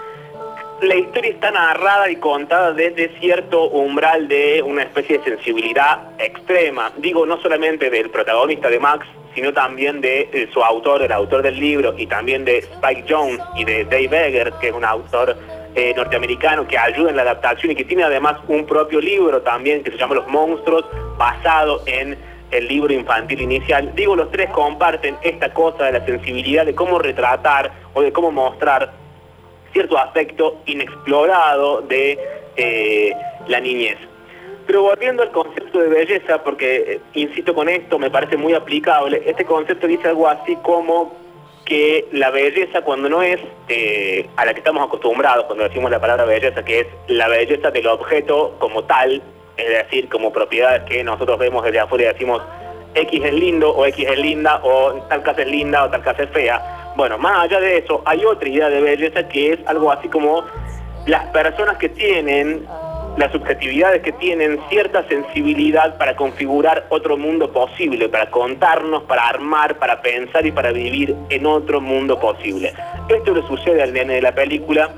La 0.82 0.94
historia 0.94 1.30
está 1.30 1.50
narrada 1.50 2.10
y 2.10 2.16
contada 2.16 2.72
desde 2.72 3.18
cierto 3.18 3.64
umbral 3.70 4.28
de 4.28 4.62
una 4.62 4.82
especie 4.82 5.18
de 5.18 5.24
sensibilidad 5.24 6.10
extrema. 6.18 6.92
Digo, 6.98 7.24
no 7.24 7.40
solamente 7.40 7.88
del 7.88 8.10
protagonista 8.10 8.68
de 8.68 8.78
Max, 8.78 9.06
sino 9.34 9.52
también 9.52 10.00
de, 10.00 10.48
su 10.52 10.62
autor, 10.62 11.02
el 11.02 11.12
autor 11.12 11.42
del 11.42 11.60
libro, 11.60 11.94
y 11.96 12.06
también 12.06 12.44
de 12.44 12.58
Spike 12.58 13.04
Jones 13.08 13.40
y 13.54 13.64
de 13.64 13.84
Dave 13.84 14.28
Eggers, 14.28 14.56
que 14.56 14.68
es 14.68 14.72
un 14.72 14.84
autor 14.84 15.36
eh, 15.76 15.92
norteamericano 15.94 16.66
que 16.66 16.78
ayuda 16.78 17.10
en 17.10 17.16
la 17.16 17.22
adaptación 17.22 17.72
y 17.72 17.74
que 17.76 17.84
tiene 17.84 18.02
además 18.02 18.38
un 18.48 18.64
propio 18.64 18.98
libro 18.98 19.42
también 19.42 19.84
que 19.84 19.90
se 19.90 19.98
llama 19.98 20.14
Los 20.14 20.26
Monstruos, 20.26 20.86
basado 21.18 21.82
en 21.84 22.16
el 22.50 22.66
libro 22.66 22.94
infantil 22.94 23.42
inicial. 23.42 23.94
Digo, 23.94 24.16
los 24.16 24.30
tres 24.30 24.48
comparten 24.50 25.16
esta 25.22 25.52
cosa 25.52 25.84
de 25.84 25.98
la 25.98 26.06
sensibilidad 26.06 26.64
de 26.64 26.74
cómo 26.74 26.98
retratar 26.98 27.70
o 27.92 28.00
de 28.00 28.10
cómo 28.10 28.32
mostrar 28.32 28.90
cierto 29.74 29.98
aspecto 29.98 30.62
inexplorado 30.64 31.82
de 31.82 32.18
eh, 32.56 33.12
la 33.46 33.60
niñez. 33.60 33.98
Pero 34.66 34.82
volviendo 34.82 35.22
al 35.22 35.30
concepto 35.30 35.78
de 35.78 35.88
belleza, 35.88 36.42
porque 36.42 36.76
eh, 36.76 37.00
insisto 37.12 37.54
con 37.54 37.68
esto, 37.68 37.98
me 37.98 38.10
parece 38.10 38.38
muy 38.38 38.54
aplicable, 38.54 39.22
este 39.26 39.44
concepto 39.44 39.86
dice 39.86 40.08
algo 40.08 40.26
así 40.26 40.56
como 40.62 41.25
que 41.66 42.06
la 42.12 42.30
belleza 42.30 42.80
cuando 42.82 43.08
no 43.08 43.22
es 43.22 43.40
eh, 43.68 44.26
a 44.36 44.44
la 44.44 44.54
que 44.54 44.60
estamos 44.60 44.86
acostumbrados 44.86 45.44
cuando 45.46 45.64
decimos 45.64 45.90
la 45.90 46.00
palabra 46.00 46.24
belleza, 46.24 46.64
que 46.64 46.80
es 46.80 46.86
la 47.08 47.28
belleza 47.28 47.70
del 47.72 47.88
objeto 47.88 48.54
como 48.58 48.84
tal, 48.84 49.20
es 49.56 49.68
decir, 49.68 50.08
como 50.08 50.32
propiedades 50.32 50.84
que 50.84 51.02
nosotros 51.02 51.38
vemos 51.38 51.64
desde 51.64 51.80
afuera 51.80 52.04
y 52.04 52.12
decimos 52.12 52.40
X 52.94 53.20
es 53.24 53.32
lindo 53.32 53.74
o 53.74 53.84
X 53.84 54.06
es 54.08 54.18
linda 54.18 54.60
o 54.62 54.94
tal 55.08 55.22
casa 55.22 55.42
es 55.42 55.48
linda 55.48 55.84
o 55.84 55.90
tal 55.90 56.02
casa 56.02 56.22
es 56.22 56.30
fea. 56.30 56.94
Bueno, 56.96 57.18
más 57.18 57.44
allá 57.44 57.60
de 57.60 57.78
eso, 57.78 58.00
hay 58.06 58.24
otra 58.24 58.48
idea 58.48 58.70
de 58.70 58.80
belleza 58.80 59.28
que 59.28 59.54
es 59.54 59.58
algo 59.66 59.90
así 59.90 60.08
como 60.08 60.44
las 61.06 61.26
personas 61.26 61.78
que 61.78 61.88
tienen 61.88 62.64
las 63.16 63.32
subjetividades 63.32 64.02
que 64.02 64.12
tienen 64.12 64.60
cierta 64.68 65.06
sensibilidad 65.08 65.96
para 65.96 66.14
configurar 66.16 66.86
otro 66.90 67.16
mundo 67.16 67.50
posible, 67.50 68.08
para 68.08 68.30
contarnos, 68.30 69.04
para 69.04 69.26
armar, 69.26 69.78
para 69.78 70.00
pensar 70.02 70.44
y 70.44 70.52
para 70.52 70.70
vivir 70.70 71.14
en 71.30 71.46
otro 71.46 71.80
mundo 71.80 72.20
posible. 72.20 72.74
Esto 73.08 73.34
le 73.34 73.42
sucede 73.42 73.82
al 73.82 73.92
nene 73.92 74.14
de 74.14 74.22
la 74.22 74.34
película 74.34 74.90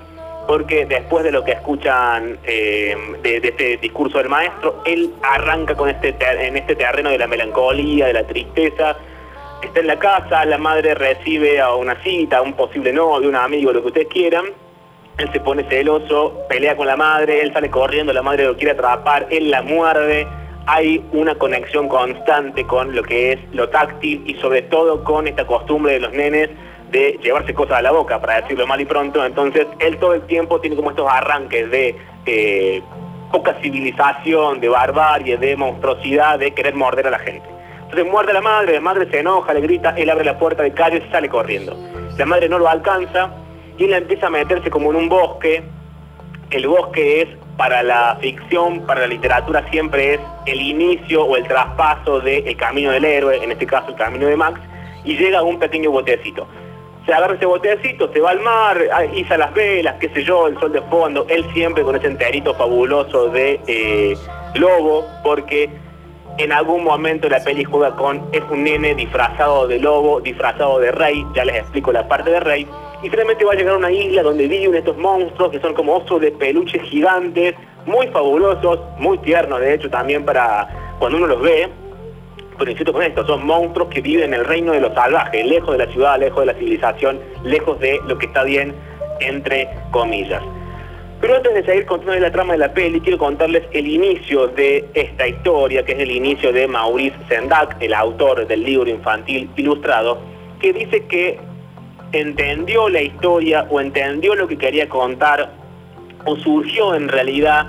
porque 0.49 0.87
después 0.87 1.25
de 1.25 1.31
lo 1.31 1.45
que 1.45 1.53
escuchan 1.53 2.39
eh, 2.45 2.97
de, 3.23 3.37
este 3.37 3.77
discurso 3.77 4.19
del 4.19 4.31
maestro, 4.31 4.83
él 4.87 5.13
arranca 5.23 5.75
con 5.75 5.91
este 5.91 6.17
en 6.19 6.57
este 6.57 6.75
terreno 6.75 7.11
de 7.11 7.19
la 7.19 7.27
melancolía, 7.27 8.07
de 8.07 8.15
la 8.15 8.25
tristeza. 8.25 8.97
Está 9.63 9.81
en 9.81 9.87
la 9.87 9.99
casa, 9.99 10.45
la 10.45 10.57
madre 10.57 10.95
recibe 10.95 11.61
a 11.61 11.75
una 11.75 12.03
cita, 12.03 12.39
a 12.39 12.43
un 12.43 12.55
posible 12.55 12.93
novio, 12.93 13.29
un 13.29 13.37
amigo, 13.37 13.73
lo 13.73 13.83
que 13.83 13.89
ustedes 13.89 14.09
quieran 14.09 14.47
él 15.19 15.31
se 15.33 15.41
pone 15.41 15.65
celoso, 15.65 16.45
pelea 16.49 16.77
con 16.77 16.87
la 16.87 16.97
madre, 16.97 17.43
él 17.43 17.53
sale 17.53 17.69
corriendo, 17.71 18.13
la 18.13 18.23
madre 18.23 18.45
lo 18.45 18.57
quiere 18.57 18.73
atrapar, 18.73 19.27
él 19.31 19.51
la 19.51 19.63
muerde. 19.63 20.27
Hay 20.67 21.05
una 21.13 21.35
conexión 21.35 21.89
constante 21.89 22.65
con 22.65 22.95
lo 22.95 23.03
que 23.03 23.33
es 23.33 23.41
lo 23.53 23.69
táctil 23.69 24.23
y 24.27 24.35
sobre 24.35 24.63
todo 24.63 25.03
con 25.03 25.27
esta 25.27 25.47
costumbre 25.47 25.95
de 25.95 26.01
los 26.01 26.13
nenes 26.13 26.51
de 26.91 27.19
llevarse 27.23 27.53
cosas 27.53 27.79
a 27.79 27.83
la 27.83 27.91
boca, 27.91 28.21
para 28.21 28.43
decirlo 28.43 28.67
mal 28.67 28.81
y 28.81 28.85
pronto. 28.85 29.25
Entonces, 29.25 29.67
él 29.81 29.99
todo 29.99 30.15
el 30.15 30.23
tiempo 30.23 30.61
tiene 30.61 30.77
como 30.77 30.91
estos 30.91 31.09
arranques 31.11 31.71
de 31.71 31.97
eh, 32.27 32.83
poca 33.33 33.55
civilización, 33.61 34.61
de 34.61 34.69
barbarie, 34.69 35.37
de 35.37 35.57
monstruosidad, 35.57 36.39
de 36.39 36.53
querer 36.53 36.75
morder 36.75 37.09
a 37.09 37.11
la 37.11 37.19
gente. 37.19 37.47
Entonces 37.83 38.07
muerde 38.07 38.33
a 38.33 38.35
la 38.35 38.41
madre, 38.43 38.75
la 38.75 38.81
madre 38.81 39.11
se 39.11 39.21
enoja, 39.21 39.55
le 39.55 39.63
grita, 39.63 39.95
él 39.97 40.11
abre 40.11 40.25
la 40.25 40.39
puerta 40.39 40.63
de 40.63 40.73
calle 40.73 41.03
y 41.07 41.11
sale 41.11 41.29
corriendo. 41.29 41.75
La 42.19 42.27
madre 42.27 42.49
no 42.49 42.59
lo 42.59 42.69
alcanza, 42.69 43.31
y 43.79 43.85
él 43.85 43.95
empieza 43.95 44.27
a 44.27 44.31
meterse 44.31 44.71
como 44.71 44.91
en 44.91 44.97
un 44.97 45.09
bosque 45.09 45.65
el 46.51 46.67
bosque 46.67 47.23
es 47.23 47.29
para 47.57 47.83
la 47.83 48.17
ficción, 48.21 48.81
para 48.87 49.01
la 49.03 49.07
literatura 49.09 49.69
siempre 49.71 50.15
es 50.15 50.21
el 50.47 50.61
inicio 50.61 51.25
o 51.25 51.37
el 51.37 51.47
traspaso 51.47 52.21
del 52.21 52.57
camino 52.57 52.91
del 52.93 53.05
héroe, 53.05 53.43
en 53.43 53.53
este 53.53 53.67
caso 53.67 53.89
el 53.89 53.97
camino 53.97 54.27
de 54.27 54.37
Max, 54.37 54.61
y 55.05 55.17
llega 55.17 55.41
a 55.41 55.43
un 55.43 55.59
pequeño 55.59 55.91
botecito. 55.91 56.47
Se 57.05 57.13
agarra 57.13 57.35
ese 57.35 57.47
botecito, 57.47 58.13
se 58.13 58.21
va 58.21 58.31
al 58.31 58.41
mar, 58.41 58.79
ah, 58.93 59.05
iza 59.05 59.37
las 59.37 59.53
velas, 59.55 59.97
qué 59.99 60.09
sé 60.11 60.23
yo, 60.25 60.47
el 60.47 60.59
sol 60.61 60.73
de 60.73 60.83
fondo, 60.83 61.27
él 61.29 61.45
siempre 61.53 61.83
con 61.83 61.97
ese 61.97 62.07
enterito 62.07 62.55
fabuloso 62.55 63.29
de 63.29 63.61
eh, 63.67 64.17
lobo, 64.55 65.05
porque 65.23 65.71
en 66.39 66.53
algún 66.53 66.85
momento 66.85 67.29
la 67.29 67.43
peli 67.43 67.65
juega 67.65 67.95
con, 67.97 68.23
es 68.33 68.43
un 68.51 68.65
nene 68.65 68.95
disfrazado 68.95 69.67
de 69.67 69.81
lobo, 69.81 70.21
disfrazado 70.21 70.79
de 70.79 70.93
rey, 70.93 71.27
ya 71.35 71.45
les 71.45 71.57
explico 71.57 71.93
la 71.93 72.07
parte 72.07 72.31
de 72.31 72.41
rey, 72.41 72.67
y 73.03 73.11
finalmente 73.11 73.45
va 73.45 73.53
a 73.53 73.57
llegar 73.57 73.75
a 73.75 73.79
una 73.79 73.91
isla 73.91 74.23
donde 74.23 74.47
viven 74.47 74.75
estos 74.75 74.97
monstruos 74.97 75.51
que 75.51 75.61
son 75.61 75.75
como 75.75 75.97
osos 75.97 76.21
de 76.21 76.31
peluche 76.31 76.79
gigantes, 76.79 77.55
muy 77.87 78.07
fabulosos, 78.09 78.81
muy 78.99 79.19
tiernos 79.19 79.61
de 79.61 79.75
hecho 79.75 79.91
también 79.91 80.25
para 80.25 80.69
cuando 80.99 81.19
uno 81.19 81.27
los 81.27 81.43
ve, 81.43 81.69
pero 82.57 82.71
insisto 82.71 82.93
con 82.93 83.03
esto, 83.03 83.27
son 83.27 83.45
monstruos 83.45 83.89
que 83.89 84.01
viven 84.01 84.33
en 84.33 84.41
el 84.41 84.45
reino 84.45 84.73
de 84.73 84.81
los 84.81 84.95
salvajes, 84.95 85.45
lejos 85.45 85.77
de 85.77 85.87
la 85.87 85.93
ciudad, 85.93 86.19
lejos 86.19 86.41
de 86.41 86.47
la 86.47 86.55
civilización, 86.55 87.21
lejos 87.45 87.79
de 87.81 88.01
lo 88.07 88.19
que 88.19 88.27
está 88.27 88.45
bien, 88.45 88.75
entre 89.21 89.69
comillas. 89.91 90.43
Pero 91.21 91.35
antes 91.35 91.53
de 91.53 91.65
seguir 91.65 91.85
contando 91.87 92.15
la 92.21 92.31
trama 92.31 92.53
de 92.53 92.61
la 92.61 92.73
peli, 92.73 93.01
quiero 93.01 93.19
contarles 93.19 93.65
el 93.73 93.89
inicio 93.89 94.47
de 94.49 94.85
esta 94.95 95.27
historia, 95.27 95.85
que 95.85 95.93
es 95.93 95.99
el 95.99 96.13
inicio 96.13 96.53
de 96.53 96.69
Maurice 96.69 97.17
Sendak, 97.29 97.77
el 97.81 97.93
autor 97.93 98.47
del 98.47 98.63
libro 98.63 98.89
infantil 98.89 99.51
ilustrado, 99.57 100.21
que 100.61 100.73
dice 100.73 101.07
que 101.07 101.41
entendió 102.13 102.89
la 102.89 103.03
historia 103.03 103.67
o 103.69 103.81
entendió 103.81 104.37
lo 104.37 104.47
que 104.47 104.57
quería 104.57 104.89
contar 104.89 105.51
o 106.25 106.37
surgió 106.37 106.95
en 106.95 107.09
realidad 107.09 107.67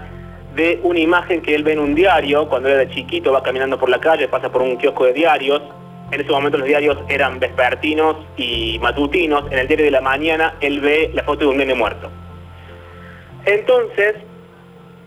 de 0.55 0.79
una 0.83 0.99
imagen 0.99 1.41
que 1.41 1.55
él 1.55 1.63
ve 1.63 1.73
en 1.73 1.79
un 1.79 1.95
diario, 1.95 2.47
cuando 2.49 2.69
era 2.69 2.87
chiquito, 2.87 3.31
va 3.31 3.41
caminando 3.41 3.79
por 3.79 3.89
la 3.89 3.99
calle, 3.99 4.27
pasa 4.27 4.51
por 4.51 4.61
un 4.61 4.77
kiosco 4.77 5.05
de 5.05 5.13
diarios, 5.13 5.61
en 6.11 6.21
ese 6.21 6.31
momento 6.31 6.57
los 6.57 6.67
diarios 6.67 6.97
eran 7.07 7.39
vespertinos 7.39 8.15
y 8.37 8.77
matutinos, 8.79 9.51
en 9.51 9.57
el 9.57 9.67
diario 9.67 9.85
de 9.85 9.91
la 9.91 10.01
mañana 10.01 10.55
él 10.61 10.79
ve 10.81 11.09
la 11.13 11.23
foto 11.23 11.41
de 11.41 11.47
un 11.47 11.57
nene 11.57 11.73
muerto. 11.73 12.09
Entonces, 13.45 14.15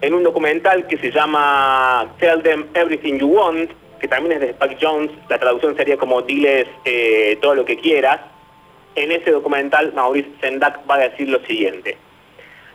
en 0.00 0.14
un 0.14 0.22
documental 0.22 0.86
que 0.86 0.98
se 0.98 1.10
llama 1.10 2.12
Tell 2.18 2.42
Them 2.42 2.66
Everything 2.74 3.18
You 3.18 3.28
Want, 3.28 3.70
que 4.00 4.08
también 4.08 4.32
es 4.32 4.40
de 4.40 4.50
Spike 4.50 4.78
Jones, 4.80 5.10
la 5.28 5.38
traducción 5.38 5.76
sería 5.76 5.96
como 5.96 6.22
diles 6.22 6.66
eh, 6.84 7.38
todo 7.40 7.54
lo 7.54 7.64
que 7.64 7.78
quieras, 7.78 8.20
en 8.94 9.12
ese 9.12 9.30
documental 9.30 9.92
Maurice 9.94 10.28
Sendak 10.40 10.80
va 10.90 10.96
a 10.96 11.08
decir 11.08 11.28
lo 11.28 11.38
siguiente. 11.46 11.96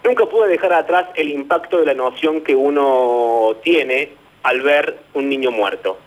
Nunca 0.04 0.26
pude 0.26 0.48
dejar 0.48 0.74
atrás 0.74 1.08
el 1.16 1.30
impacto 1.30 1.80
de 1.80 1.86
la 1.86 1.94
noción 1.94 2.42
que 2.42 2.56
uno 2.56 3.58
tiene 3.64 4.14
al 4.44 4.62
ver 4.62 4.98
un 5.14 5.28
niño 5.28 5.52
muerto. 5.52 5.98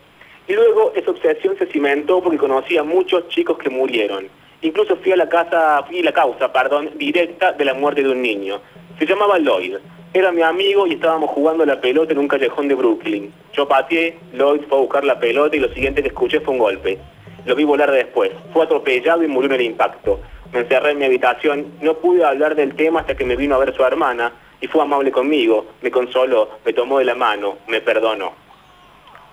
Y 0.47 0.53
luego 0.53 0.91
esa 0.95 1.11
obsesión 1.11 1.55
se 1.57 1.67
cimentó 1.67 2.21
porque 2.21 2.37
conocí 2.37 2.77
a 2.77 2.83
muchos 2.83 3.27
chicos 3.29 3.57
que 3.59 3.69
murieron. 3.69 4.27
Incluso 4.63 4.95
fui 4.97 5.11
a 5.11 5.17
la 5.17 5.29
casa, 5.29 5.83
fui 5.87 5.99
a 5.99 6.03
la 6.03 6.13
causa, 6.13 6.51
perdón, 6.51 6.91
directa 6.95 7.51
de 7.51 7.65
la 7.65 7.73
muerte 7.73 8.03
de 8.03 8.09
un 8.09 8.21
niño. 8.21 8.59
Se 8.99 9.05
llamaba 9.05 9.39
Lloyd. 9.39 9.77
Era 10.13 10.31
mi 10.31 10.41
amigo 10.41 10.85
y 10.87 10.93
estábamos 10.93 11.29
jugando 11.31 11.65
la 11.65 11.79
pelota 11.79 12.11
en 12.11 12.19
un 12.19 12.27
callejón 12.27 12.67
de 12.67 12.75
Brooklyn. 12.75 13.33
Yo 13.53 13.67
pateé, 13.67 14.17
Lloyd 14.33 14.61
fue 14.67 14.77
a 14.77 14.81
buscar 14.81 15.03
la 15.03 15.19
pelota 15.19 15.55
y 15.55 15.59
lo 15.59 15.73
siguiente 15.73 16.01
que 16.01 16.09
escuché 16.09 16.41
fue 16.41 16.53
un 16.53 16.59
golpe. 16.59 16.99
Lo 17.45 17.55
vi 17.55 17.63
volar 17.63 17.91
después. 17.91 18.31
Fue 18.53 18.65
atropellado 18.65 19.23
y 19.23 19.27
murió 19.27 19.49
en 19.49 19.55
el 19.55 19.65
impacto. 19.67 20.19
Me 20.51 20.59
encerré 20.59 20.91
en 20.91 20.99
mi 20.99 21.05
habitación, 21.05 21.65
no 21.81 21.93
pude 21.95 22.25
hablar 22.25 22.55
del 22.55 22.75
tema 22.75 22.99
hasta 22.99 23.15
que 23.15 23.23
me 23.23 23.37
vino 23.37 23.55
a 23.55 23.59
ver 23.59 23.73
su 23.73 23.83
hermana 23.83 24.33
y 24.59 24.67
fue 24.67 24.81
amable 24.81 25.11
conmigo, 25.11 25.65
me 25.81 25.89
consoló, 25.89 26.49
me 26.65 26.73
tomó 26.73 26.99
de 26.99 27.05
la 27.05 27.15
mano, 27.15 27.57
me 27.67 27.81
perdonó. 27.81 28.33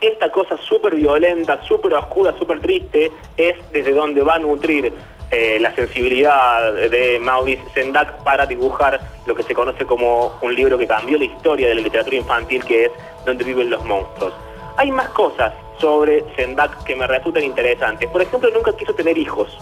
Esta 0.00 0.30
cosa 0.30 0.56
súper 0.56 0.94
violenta, 0.94 1.60
súper 1.64 1.92
oscura, 1.94 2.32
súper 2.38 2.60
triste, 2.60 3.10
es 3.36 3.56
desde 3.72 3.92
donde 3.92 4.22
va 4.22 4.36
a 4.36 4.38
nutrir 4.38 4.92
eh, 5.30 5.58
la 5.60 5.74
sensibilidad 5.74 6.72
de 6.72 7.18
Maurice 7.20 7.62
Sendak 7.74 8.22
para 8.24 8.46
dibujar 8.46 8.98
lo 9.26 9.34
que 9.34 9.42
se 9.42 9.54
conoce 9.54 9.84
como 9.84 10.38
un 10.40 10.54
libro 10.54 10.78
que 10.78 10.86
cambió 10.86 11.18
la 11.18 11.24
historia 11.24 11.68
de 11.68 11.74
la 11.74 11.82
literatura 11.82 12.16
infantil, 12.16 12.64
que 12.64 12.86
es 12.86 12.90
Donde 13.26 13.44
viven 13.44 13.68
los 13.68 13.84
monstruos. 13.84 14.32
Hay 14.78 14.90
más 14.90 15.08
cosas 15.10 15.52
sobre 15.78 16.24
Sendak 16.34 16.82
que 16.84 16.96
me 16.96 17.06
resultan 17.06 17.44
interesantes. 17.44 18.08
Por 18.08 18.22
ejemplo, 18.22 18.48
nunca 18.50 18.74
quiso 18.74 18.94
tener 18.94 19.18
hijos. 19.18 19.58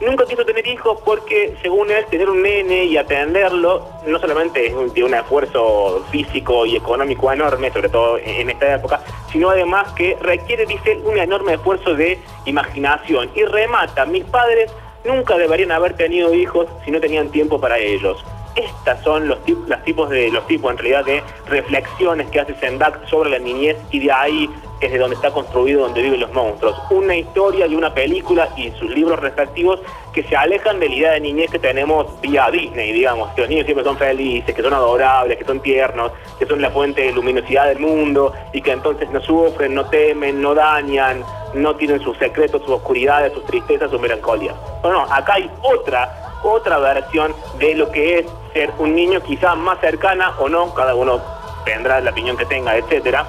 Nunca 0.00 0.26
quiso 0.26 0.44
tener 0.44 0.66
hijos 0.66 0.98
porque, 1.04 1.56
según 1.62 1.90
él, 1.90 2.04
tener 2.06 2.28
un 2.28 2.42
nene 2.42 2.84
y 2.84 2.96
atenderlo 2.98 3.88
no 4.06 4.18
solamente 4.18 4.66
es 4.66 4.74
un, 4.74 4.92
un 5.02 5.14
esfuerzo 5.14 6.04
físico 6.10 6.66
y 6.66 6.76
económico 6.76 7.32
enorme, 7.32 7.70
sobre 7.70 7.88
todo 7.88 8.18
en 8.18 8.50
esta 8.50 8.74
época, 8.74 9.00
sino 9.32 9.50
además 9.50 9.92
que 9.92 10.16
requiere, 10.20 10.66
dice 10.66 10.98
un 11.04 11.16
enorme 11.18 11.54
esfuerzo 11.54 11.94
de 11.94 12.18
imaginación. 12.44 13.30
Y 13.34 13.44
remata, 13.44 14.04
mis 14.04 14.24
padres 14.24 14.70
nunca 15.06 15.36
deberían 15.36 15.72
haber 15.72 15.94
tenido 15.94 16.34
hijos 16.34 16.66
si 16.84 16.90
no 16.90 17.00
tenían 17.00 17.30
tiempo 17.30 17.60
para 17.60 17.78
ellos. 17.78 18.24
Estas 18.54 19.02
son 19.02 19.28
los, 19.28 19.38
tipos 19.84 20.08
de 20.08 20.30
los 20.30 20.46
tipos 20.46 20.70
en 20.72 20.78
realidad 20.78 21.04
de 21.04 21.22
reflexiones 21.46 22.28
que 22.30 22.40
hace 22.40 22.54
Sendak 22.54 23.06
sobre 23.06 23.28
la 23.28 23.38
niñez 23.38 23.76
y 23.90 24.00
de 24.00 24.10
ahí 24.10 24.50
es 24.80 24.92
de 24.92 24.98
donde 24.98 25.16
está 25.16 25.30
construido 25.30 25.82
donde 25.82 26.02
viven 26.02 26.20
los 26.20 26.32
monstruos. 26.32 26.74
Una 26.90 27.16
historia 27.16 27.66
y 27.66 27.74
una 27.74 27.92
película 27.92 28.48
y 28.56 28.70
sus 28.72 28.90
libros 28.90 29.18
respectivos 29.18 29.80
que 30.12 30.22
se 30.22 30.34
alejan 30.36 30.80
de 30.80 30.88
la 30.88 30.94
idea 30.94 31.12
de 31.12 31.20
niñez 31.20 31.50
que 31.50 31.58
tenemos 31.58 32.18
vía 32.22 32.50
Disney, 32.50 32.92
digamos, 32.92 33.30
que 33.34 33.42
los 33.42 33.50
niños 33.50 33.66
siempre 33.66 33.84
son 33.84 33.98
felices, 33.98 34.54
que 34.54 34.62
son 34.62 34.72
adorables, 34.72 35.36
que 35.36 35.44
son 35.44 35.60
tiernos, 35.60 36.12
que 36.38 36.46
son 36.46 36.62
la 36.62 36.70
fuente 36.70 37.02
de 37.02 37.12
luminosidad 37.12 37.68
del 37.68 37.78
mundo 37.78 38.32
y 38.54 38.62
que 38.62 38.72
entonces 38.72 39.10
no 39.10 39.20
sufren, 39.20 39.74
no 39.74 39.84
temen, 39.86 40.40
no 40.40 40.54
dañan, 40.54 41.22
no 41.56 41.74
tienen 41.76 42.00
sus 42.00 42.16
secretos, 42.18 42.62
sus 42.62 42.70
oscuridades, 42.70 43.32
sus 43.32 43.44
tristezas, 43.44 43.90
sus 43.90 44.00
melancolías. 44.00 44.54
No, 44.82 44.92
no, 44.92 45.02
acá 45.02 45.34
hay 45.34 45.50
otra 45.62 46.26
otra 46.42 46.78
versión 46.78 47.34
de 47.58 47.74
lo 47.74 47.90
que 47.90 48.18
es 48.18 48.26
ser 48.52 48.70
un 48.78 48.94
niño 48.94 49.20
quizás 49.22 49.56
más 49.56 49.80
cercana 49.80 50.34
o 50.38 50.48
no, 50.48 50.72
cada 50.74 50.94
uno 50.94 51.20
tendrá 51.64 52.00
la 52.00 52.10
opinión 52.10 52.36
que 52.36 52.46
tenga, 52.46 52.76
etcétera. 52.76 53.26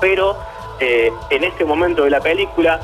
Pero 0.00 0.36
eh, 0.78 1.12
en 1.30 1.44
este 1.44 1.64
momento 1.64 2.04
de 2.04 2.10
la 2.10 2.20
película, 2.20 2.80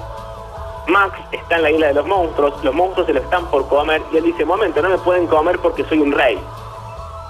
Max 0.87 1.19
está 1.33 1.57
en 1.57 1.63
la 1.63 1.71
isla 1.71 1.87
de 1.89 1.95
los 1.95 2.07
monstruos, 2.07 2.63
los 2.63 2.75
monstruos 2.75 3.07
se 3.07 3.15
lo 3.15 3.21
están 3.21 3.47
por 3.47 3.67
comer 3.69 4.03
y 4.13 4.19
él 4.19 4.25
dice, 4.25 4.45
momento, 4.45 4.83
no 4.83 4.91
me 4.91 4.99
pueden 4.99 5.27
comer 5.27 5.59
porque 5.59 5.85
soy 5.85 5.99
un 5.99 6.13
rey. 6.13 6.39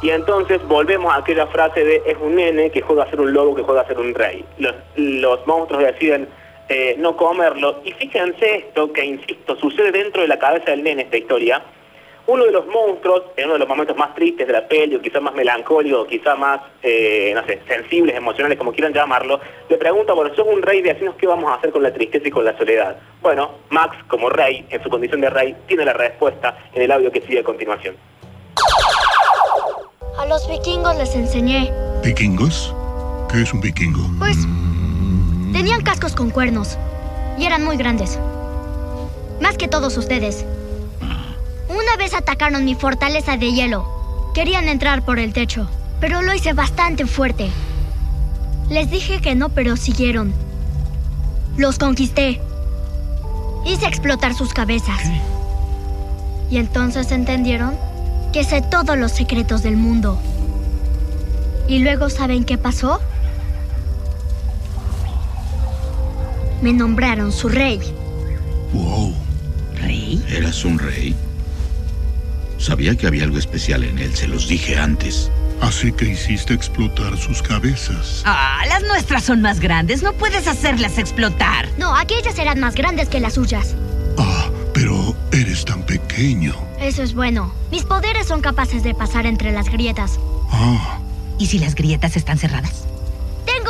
Y 0.03 0.11
entonces 0.11 0.67
volvemos 0.67 1.15
a 1.15 1.19
aquella 1.19 1.47
frase 1.47 1.83
de 1.83 2.03
es 2.05 2.19
un 2.21 2.35
nene 2.35 2.71
que 2.71 2.83
juega 2.83 3.05
a 3.05 3.11
ser 3.11 3.21
un 3.21 3.33
lobo, 3.33 3.55
que 3.55 3.63
juega 3.63 3.81
a 3.81 3.87
ser 3.87 3.99
un 3.99 4.15
rey. 4.15 4.45
Los, 4.59 4.75
los 4.97 5.47
monstruos 5.47 5.83
deciden 5.83 6.29
eh, 6.69 6.97
no 6.99 7.17
comerlo. 7.17 7.81
Y 7.85 7.93
fíjense 7.93 8.57
esto 8.57 8.93
que, 8.93 9.05
insisto, 9.05 9.57
sucede 9.57 9.93
dentro 9.93 10.23
de 10.23 10.29
la 10.29 10.39
cabeza 10.39 10.71
del 10.71 10.83
nene 10.83 11.03
esta 11.03 11.17
historia, 11.17 11.63
uno 12.27 12.45
de 12.45 12.51
los 12.51 12.67
monstruos, 12.67 13.23
en 13.37 13.45
uno 13.45 13.53
de 13.55 13.61
los 13.61 13.69
momentos 13.69 13.97
más 13.97 14.15
tristes 14.15 14.47
de 14.47 14.53
la 14.53 14.67
peli, 14.67 14.97
o 14.97 15.01
quizás 15.01 15.23
más 15.23 15.35
melancólico, 15.35 16.07
quizás 16.07 16.37
más, 16.37 16.61
eh, 16.83 17.33
no 17.35 17.45
sé, 17.47 17.61
sensibles, 17.69 18.17
emocionales, 18.17 18.59
como 18.59 18.73
quieran 18.73 18.93
llamarlo, 18.93 19.41
le 19.69 19.77
pregunta, 19.77 20.13
bueno, 20.13 20.35
sos 20.35 20.47
un 20.47 20.61
rey, 20.63 20.83
de 20.83 20.95
decinos 20.95 21.15
qué 21.17 21.27
vamos 21.27 21.51
a 21.51 21.55
hacer 21.55 21.71
con 21.71 21.85
la 21.85 21.93
tristeza 21.93 22.27
y 22.27 22.31
con 22.31 22.45
la 22.45 22.57
soledad. 22.59 22.99
Bueno, 23.23 23.53
Max, 23.71 23.97
como 24.09 24.29
rey, 24.29 24.67
en 24.71 24.83
su 24.83 24.91
condición 24.91 25.21
de 25.21 25.31
rey, 25.31 25.57
tiene 25.69 25.85
la 25.85 25.93
respuesta 25.93 26.59
en 26.75 26.83
el 26.83 26.91
audio 26.91 27.13
que 27.13 27.21
sigue 27.21 27.41
a 27.41 27.45
continuación. 27.45 27.97
A 30.19 30.27
los 30.27 30.49
vikingos 30.49 30.97
les 30.97 31.15
enseñé. 31.15 31.71
¿Vikingos? 32.03 32.75
¿Qué 33.31 33.43
es 33.43 33.53
un 33.53 33.61
vikingo? 33.61 34.01
Pues 34.19 34.37
tenían 35.57 35.81
cascos 35.81 36.15
con 36.15 36.29
cuernos 36.29 36.77
y 37.39 37.47
eran 37.47 37.65
muy 37.65 37.79
grandes. 37.79 38.19
Más 39.41 39.57
que 39.57 39.69
todos 39.69 39.97
ustedes. 39.97 40.45
Una 41.71 41.97
vez 41.97 42.13
atacaron 42.13 42.67
mi 42.67 42.75
fortaleza 42.75 43.39
de 43.39 43.53
hielo. 43.53 43.89
Querían 44.35 44.69
entrar 44.69 45.03
por 45.03 45.19
el 45.19 45.33
techo, 45.33 45.67
pero 45.99 46.21
lo 46.21 46.35
hice 46.35 46.53
bastante 46.53 47.07
fuerte. 47.07 47.49
Les 48.69 48.91
dije 48.91 49.23
que 49.23 49.35
no, 49.35 49.49
pero 49.49 49.79
siguieron. 49.79 50.35
Los 51.57 51.79
conquisté. 51.79 52.39
Hice 53.65 53.87
explotar 53.87 54.35
sus 54.35 54.53
cabezas. 54.53 55.01
Y 56.51 56.59
entonces 56.59 57.11
entendieron 57.13 57.79
que 58.35 58.45
sé 58.45 58.61
todos 58.61 58.99
los 58.99 59.13
secretos 59.13 59.63
del 59.63 59.79
mundo. 59.79 60.19
¿Y 61.67 61.79
luego 61.79 62.11
saben 62.11 62.45
qué 62.45 62.59
pasó? 62.59 63.01
Me 66.63 66.73
nombraron 66.73 67.33
su 67.33 67.49
rey. 67.49 67.81
Wow. 68.73 69.15
¿Rey? 69.77 70.23
¿Eras 70.29 70.65
un 70.65 70.79
rey? 70.79 71.15
Sabía 72.59 72.97
que 72.97 73.07
había 73.07 73.25
algo 73.25 73.39
especial 73.39 73.85
en 73.85 73.99
él, 73.99 74.15
se 74.15 74.27
los 74.27 74.49
dije 74.49 74.79
antes. 74.79 75.31
Así 75.61 75.93
que 75.93 76.07
hiciste 76.07 76.55
explotar 76.55 77.17
sus 77.17 77.43
cabezas. 77.43 78.23
Ah, 78.27 78.63
las 78.69 78.83
nuestras 78.83 79.25
son 79.25 79.41
más 79.41 79.61
grandes. 79.61 80.03
No 80.03 80.13
puedes 80.13 80.47
hacerlas 80.47 80.99
explotar. 80.99 81.69
No, 81.79 81.97
aquellas 81.97 82.39
eran 82.39 82.61
más 82.61 82.75
grandes 82.75 83.09
que 83.09 83.21
las 83.21 83.35
suyas. 83.35 83.75
Ah, 84.19 84.49
pero 84.75 85.15
eres 85.33 85.65
tan 85.65 85.83
pequeño. 85.85 86.55
Eso 86.81 87.03
es 87.03 87.15
bueno. 87.15 87.53
Mis 87.71 87.85
poderes 87.85 88.27
son 88.27 88.41
capaces 88.43 88.83
de 88.83 88.95
pasar 88.95 89.27
entre 89.27 89.53
las 89.53 89.71
grietas. 89.71 90.19
Ah. 90.51 90.99
¿Y 91.39 91.47
si 91.47 91.59
las 91.59 91.75
grietas 91.75 92.17
están 92.17 92.39
cerradas? 92.39 92.87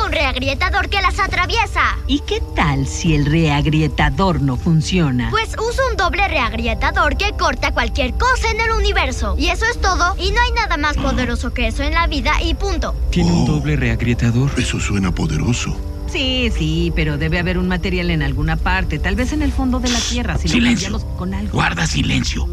Un 0.07 0.13
reagrietador 0.13 0.87
que 0.87 1.01
las 1.01 1.19
atraviesa. 1.19 1.81
¿Y 2.07 2.21
qué 2.21 2.41
tal 2.55 2.87
si 2.87 3.13
el 3.13 3.25
reagrietador 3.25 4.41
no 4.41 4.55
funciona? 4.55 5.29
Pues 5.31 5.49
uso 5.49 5.81
un 5.91 5.97
doble 5.97 6.25
reagrietador 6.29 7.17
que 7.17 7.33
corta 7.33 7.73
cualquier 7.73 8.13
cosa 8.13 8.49
en 8.49 8.61
el 8.61 8.71
universo. 8.71 9.35
Y 9.37 9.49
eso 9.49 9.65
es 9.65 9.81
todo. 9.81 10.15
Y 10.17 10.31
no 10.31 10.41
hay 10.41 10.51
nada 10.53 10.77
más 10.77 10.95
poderoso 10.95 11.53
que 11.53 11.67
eso 11.67 11.83
en 11.83 11.93
la 11.93 12.07
vida 12.07 12.41
y 12.41 12.53
punto. 12.53 12.95
¿Tiene 13.11 13.33
un 13.33 13.45
doble 13.45 13.75
reagrietador? 13.75 14.49
Eso 14.57 14.79
suena 14.79 15.11
poderoso. 15.11 15.75
Sí, 16.09 16.53
sí, 16.57 16.93
pero 16.95 17.17
debe 17.17 17.39
haber 17.39 17.57
un 17.57 17.67
material 17.67 18.09
en 18.09 18.23
alguna 18.23 18.55
parte, 18.55 18.99
tal 18.99 19.17
vez 19.17 19.33
en 19.33 19.41
el 19.41 19.51
fondo 19.51 19.81
de 19.81 19.89
la 19.89 19.99
Tierra, 19.99 20.37
si 20.37 20.47
silencio. 20.47 20.89
lo 20.89 20.99
cambiamos 20.99 21.19
con 21.19 21.33
algo. 21.33 21.51
Guarda 21.51 21.85
silencio. 21.85 22.47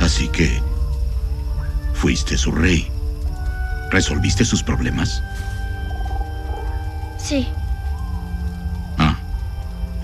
Así 0.00 0.26
que 0.26 0.60
fuiste 1.94 2.36
su 2.36 2.50
rey. 2.50 2.90
¿Resolviste 3.90 4.44
sus 4.44 4.62
problemas? 4.62 5.22
Sí. 7.18 7.48
Ah. 8.98 9.16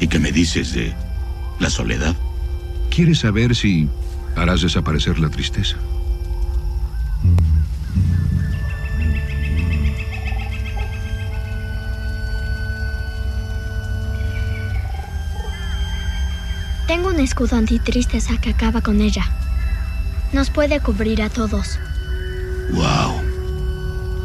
¿Y 0.00 0.06
qué 0.06 0.18
me 0.18 0.32
dices 0.32 0.72
de 0.72 0.94
la 1.58 1.70
soledad? 1.70 2.14
¿Quieres 2.90 3.20
saber 3.20 3.54
si 3.54 3.88
harás 4.36 4.62
desaparecer 4.62 5.18
la 5.18 5.28
tristeza? 5.28 5.76
Tengo 16.86 17.08
un 17.08 17.18
escudo 17.18 17.56
antitristeza 17.56 18.36
que 18.38 18.50
acaba 18.50 18.80
con 18.80 19.00
ella. 19.00 19.24
Nos 20.32 20.50
puede 20.50 20.80
cubrir 20.80 21.22
a 21.22 21.30
todos. 21.30 21.78
¡Wow! 22.72 23.24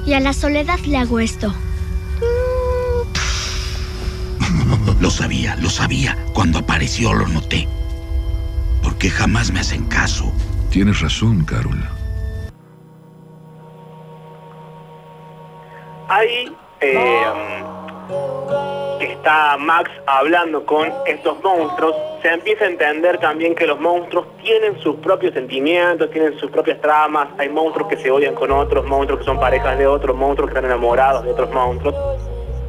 Y 0.06 0.14
a 0.14 0.20
la 0.20 0.34
soledad 0.34 0.80
le 0.80 0.98
hago 0.98 1.20
esto. 1.20 1.54
Lo 5.00 5.10
sabía, 5.10 5.56
lo 5.56 5.70
sabía. 5.70 6.18
Cuando 6.34 6.60
apareció 6.60 7.14
lo 7.14 7.28
noté. 7.28 7.68
¿Por 8.84 8.98
qué 8.98 9.10
jamás 9.10 9.52
me 9.52 9.60
hacen 9.62 9.86
caso? 9.86 10.32
Tienes 10.70 11.00
razón, 11.00 11.46
Carol. 11.46 11.82
Ahí 16.10 16.52
eh, 16.82 17.24
que 19.00 19.14
está 19.14 19.58
Max 19.58 19.90
hablando 20.08 20.66
con 20.66 20.92
estos 21.06 21.42
monstruos, 21.44 21.96
se 22.22 22.30
empieza 22.30 22.66
a 22.66 22.68
entender 22.68 23.20
también 23.20 23.56
que 23.56 23.66
los 23.66 23.80
monstruos 23.80 24.28
tienen 24.44 24.80
sus 24.82 24.96
propios 24.98 25.34
sentimientos, 25.34 26.10
tienen 26.12 26.38
sus 26.40 26.50
propias 26.52 26.80
tramas, 26.82 27.28
hay 27.38 27.50
monstruos 27.50 27.88
que 27.90 27.98
se 27.98 28.12
odian 28.12 28.36
con 28.36 28.52
otros, 28.52 28.86
monstruos 28.86 29.20
que 29.20 29.26
son 29.26 29.40
parejas 29.40 29.78
de 29.78 29.88
otros, 29.88 30.16
monstruos 30.16 30.50
que 30.50 30.58
están 30.58 30.70
enamorados 30.70 31.24
de 31.24 31.32
otros 31.32 31.52
monstruos, 31.52 31.96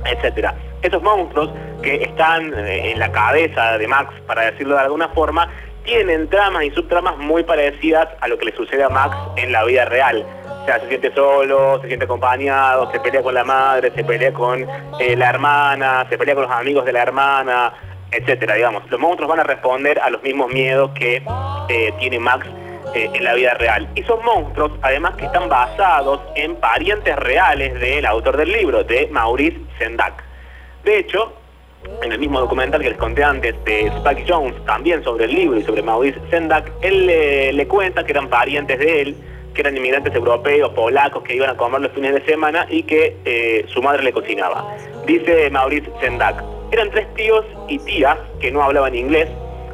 etcétera. 0.04 0.54
Esos 0.82 1.02
monstruos 1.02 1.50
que 1.82 2.02
están 2.02 2.54
eh, 2.54 2.92
en 2.92 2.98
la 2.98 3.12
cabeza 3.12 3.78
de 3.78 3.86
Max, 3.86 4.14
para 4.26 4.50
decirlo 4.50 4.74
de 4.74 4.82
alguna 4.82 5.08
forma, 5.08 5.50
tienen 5.84 6.28
tramas 6.28 6.64
y 6.64 6.70
subtramas 6.70 7.16
muy 7.18 7.42
parecidas 7.42 8.08
a 8.20 8.28
lo 8.28 8.38
que 8.38 8.46
le 8.46 8.56
sucede 8.56 8.84
a 8.84 8.88
Max 8.88 9.16
en 9.36 9.52
la 9.52 9.64
vida 9.64 9.84
real. 9.86 10.24
O 10.62 10.64
sea, 10.66 10.78
se 10.80 10.88
siente 10.88 11.12
solo, 11.14 11.80
se 11.80 11.88
siente 11.88 12.04
acompañado, 12.04 12.90
se 12.92 13.00
pelea 13.00 13.22
con 13.22 13.34
la 13.34 13.44
madre, 13.44 13.90
se 13.94 14.04
pelea 14.04 14.32
con 14.32 14.66
eh, 14.98 15.16
la 15.16 15.30
hermana, 15.30 16.06
se 16.08 16.18
pelea 16.18 16.34
con 16.34 16.44
los 16.44 16.52
amigos 16.52 16.84
de 16.84 16.92
la 16.92 17.02
hermana, 17.02 17.72
etcétera, 18.10 18.54
digamos. 18.54 18.88
Los 18.90 19.00
monstruos 19.00 19.28
van 19.28 19.40
a 19.40 19.44
responder 19.44 19.98
a 20.00 20.10
los 20.10 20.22
mismos 20.22 20.52
miedos 20.52 20.90
que 20.92 21.22
eh, 21.68 21.92
tiene 21.98 22.18
Max 22.18 22.46
eh, 22.94 23.10
en 23.12 23.24
la 23.24 23.34
vida 23.34 23.54
real. 23.54 23.88
Y 23.94 24.02
son 24.02 24.24
monstruos, 24.24 24.72
además, 24.82 25.14
que 25.16 25.26
están 25.26 25.48
basados 25.48 26.20
en 26.34 26.56
parientes 26.56 27.14
reales 27.16 27.78
del 27.78 28.04
autor 28.06 28.36
del 28.36 28.52
libro, 28.52 28.82
de 28.84 29.08
Maurice 29.08 29.60
Sendak. 29.78 30.24
De 30.84 30.98
hecho, 30.98 31.32
en 32.02 32.12
el 32.12 32.18
mismo 32.18 32.40
documental 32.40 32.82
que 32.82 32.90
les 32.90 32.98
conté 32.98 33.22
antes 33.22 33.54
de 33.64 33.86
Spike 33.86 34.24
Jones, 34.28 34.54
también 34.64 35.04
sobre 35.04 35.26
el 35.26 35.34
libro 35.34 35.58
y 35.58 35.62
sobre 35.62 35.82
Maurice 35.82 36.18
Sendak, 36.30 36.70
él 36.82 37.06
le, 37.06 37.52
le 37.52 37.68
cuenta 37.68 38.04
que 38.04 38.12
eran 38.12 38.28
parientes 38.28 38.78
de 38.78 39.02
él, 39.02 39.16
que 39.54 39.60
eran 39.60 39.76
inmigrantes 39.76 40.14
europeos, 40.14 40.72
polacos, 40.72 41.22
que 41.22 41.34
iban 41.34 41.50
a 41.50 41.56
comer 41.56 41.80
los 41.80 41.92
fines 41.92 42.14
de 42.14 42.24
semana 42.24 42.66
y 42.68 42.82
que 42.82 43.16
eh, 43.24 43.66
su 43.68 43.82
madre 43.82 44.02
le 44.02 44.12
cocinaba. 44.12 44.76
Dice 45.06 45.50
Maurice 45.50 45.90
Sendak, 46.00 46.42
eran 46.76 46.90
tres 46.90 47.12
tíos 47.14 47.44
y 47.68 47.78
tías 47.78 48.16
que 48.40 48.50
no 48.50 48.62
hablaban 48.62 48.94
inglés, 48.94 49.28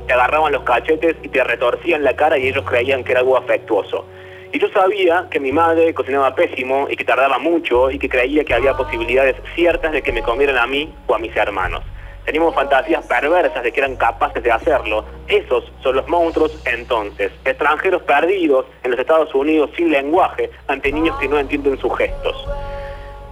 te 0.07 0.13
agarraban 0.13 0.53
los 0.53 0.63
cachetes 0.63 1.17
y 1.23 1.29
te 1.29 1.43
retorcían 1.45 2.05
la 2.05 2.15
cara 2.15 2.39
y 2.39 2.49
ellos 2.49 2.65
creían 2.65 3.05
que 3.05 3.13
era 3.13 3.21
algo 3.21 3.37
afectuoso. 3.37 4.07
Y 4.53 4.59
yo 4.59 4.69
sabía 4.69 5.27
que 5.31 5.41
mi 5.41 5.53
madre 5.53 5.93
cocinaba 5.93 6.35
pésimo 6.35 6.87
y 6.89 6.97
que 6.97 7.05
tardaba 7.05 7.39
mucho 7.39 7.91
y 7.91 7.99
que 7.99 8.09
creía 8.09 8.45
que 8.45 8.55
había 8.55 8.75
posibilidades 8.75 9.37
ciertas 9.55 9.93
de 9.93 10.03
que 10.03 10.13
me 10.13 10.23
comieran 10.23 10.57
a 10.57 10.67
mí 10.67 10.95
o 11.07 11.15
a 11.15 11.19
mis 11.19 11.37
hermanos. 11.37 11.83
Teníamos 12.25 12.55
fantasías 12.55 13.05
perversas 13.07 13.63
de 13.63 13.71
que 13.71 13.81
eran 13.81 13.97
capaces 13.97 14.43
de 14.43 14.51
hacerlo. 14.51 15.05
Esos 15.29 15.71
son 15.83 15.97
los 15.97 16.09
monstruos 16.09 16.61
entonces, 16.65 17.31
extranjeros 17.45 18.03
perdidos 18.03 18.67
en 18.83 18.93
los 18.93 19.01
Estados 19.01 19.35
Unidos 19.35 19.71
sin 19.77 19.91
lenguaje 19.91 20.51
ante 20.67 20.91
niños 20.91 21.17
que 21.19 21.29
no 21.29 21.39
entienden 21.39 21.79
sus 21.79 21.97
gestos. 21.97 22.49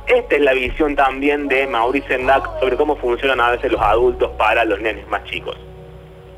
Esta 0.07 0.37
es 0.37 0.43
la 0.43 0.53
visión 0.53 0.95
también 0.97 1.49
de 1.49 1.67
Maurice 1.67 2.09
Sendak 2.09 2.61
sobre 2.61 2.77
cómo 2.77 2.97
funcionan 2.97 3.40
a 3.40 3.53
veces 3.53 3.73
los 3.73 3.81
adultos 3.81 4.31
para 4.37 4.64
los 4.64 4.81
nenes 4.81 5.09
más 5.09 5.25
chicos. 5.25 5.57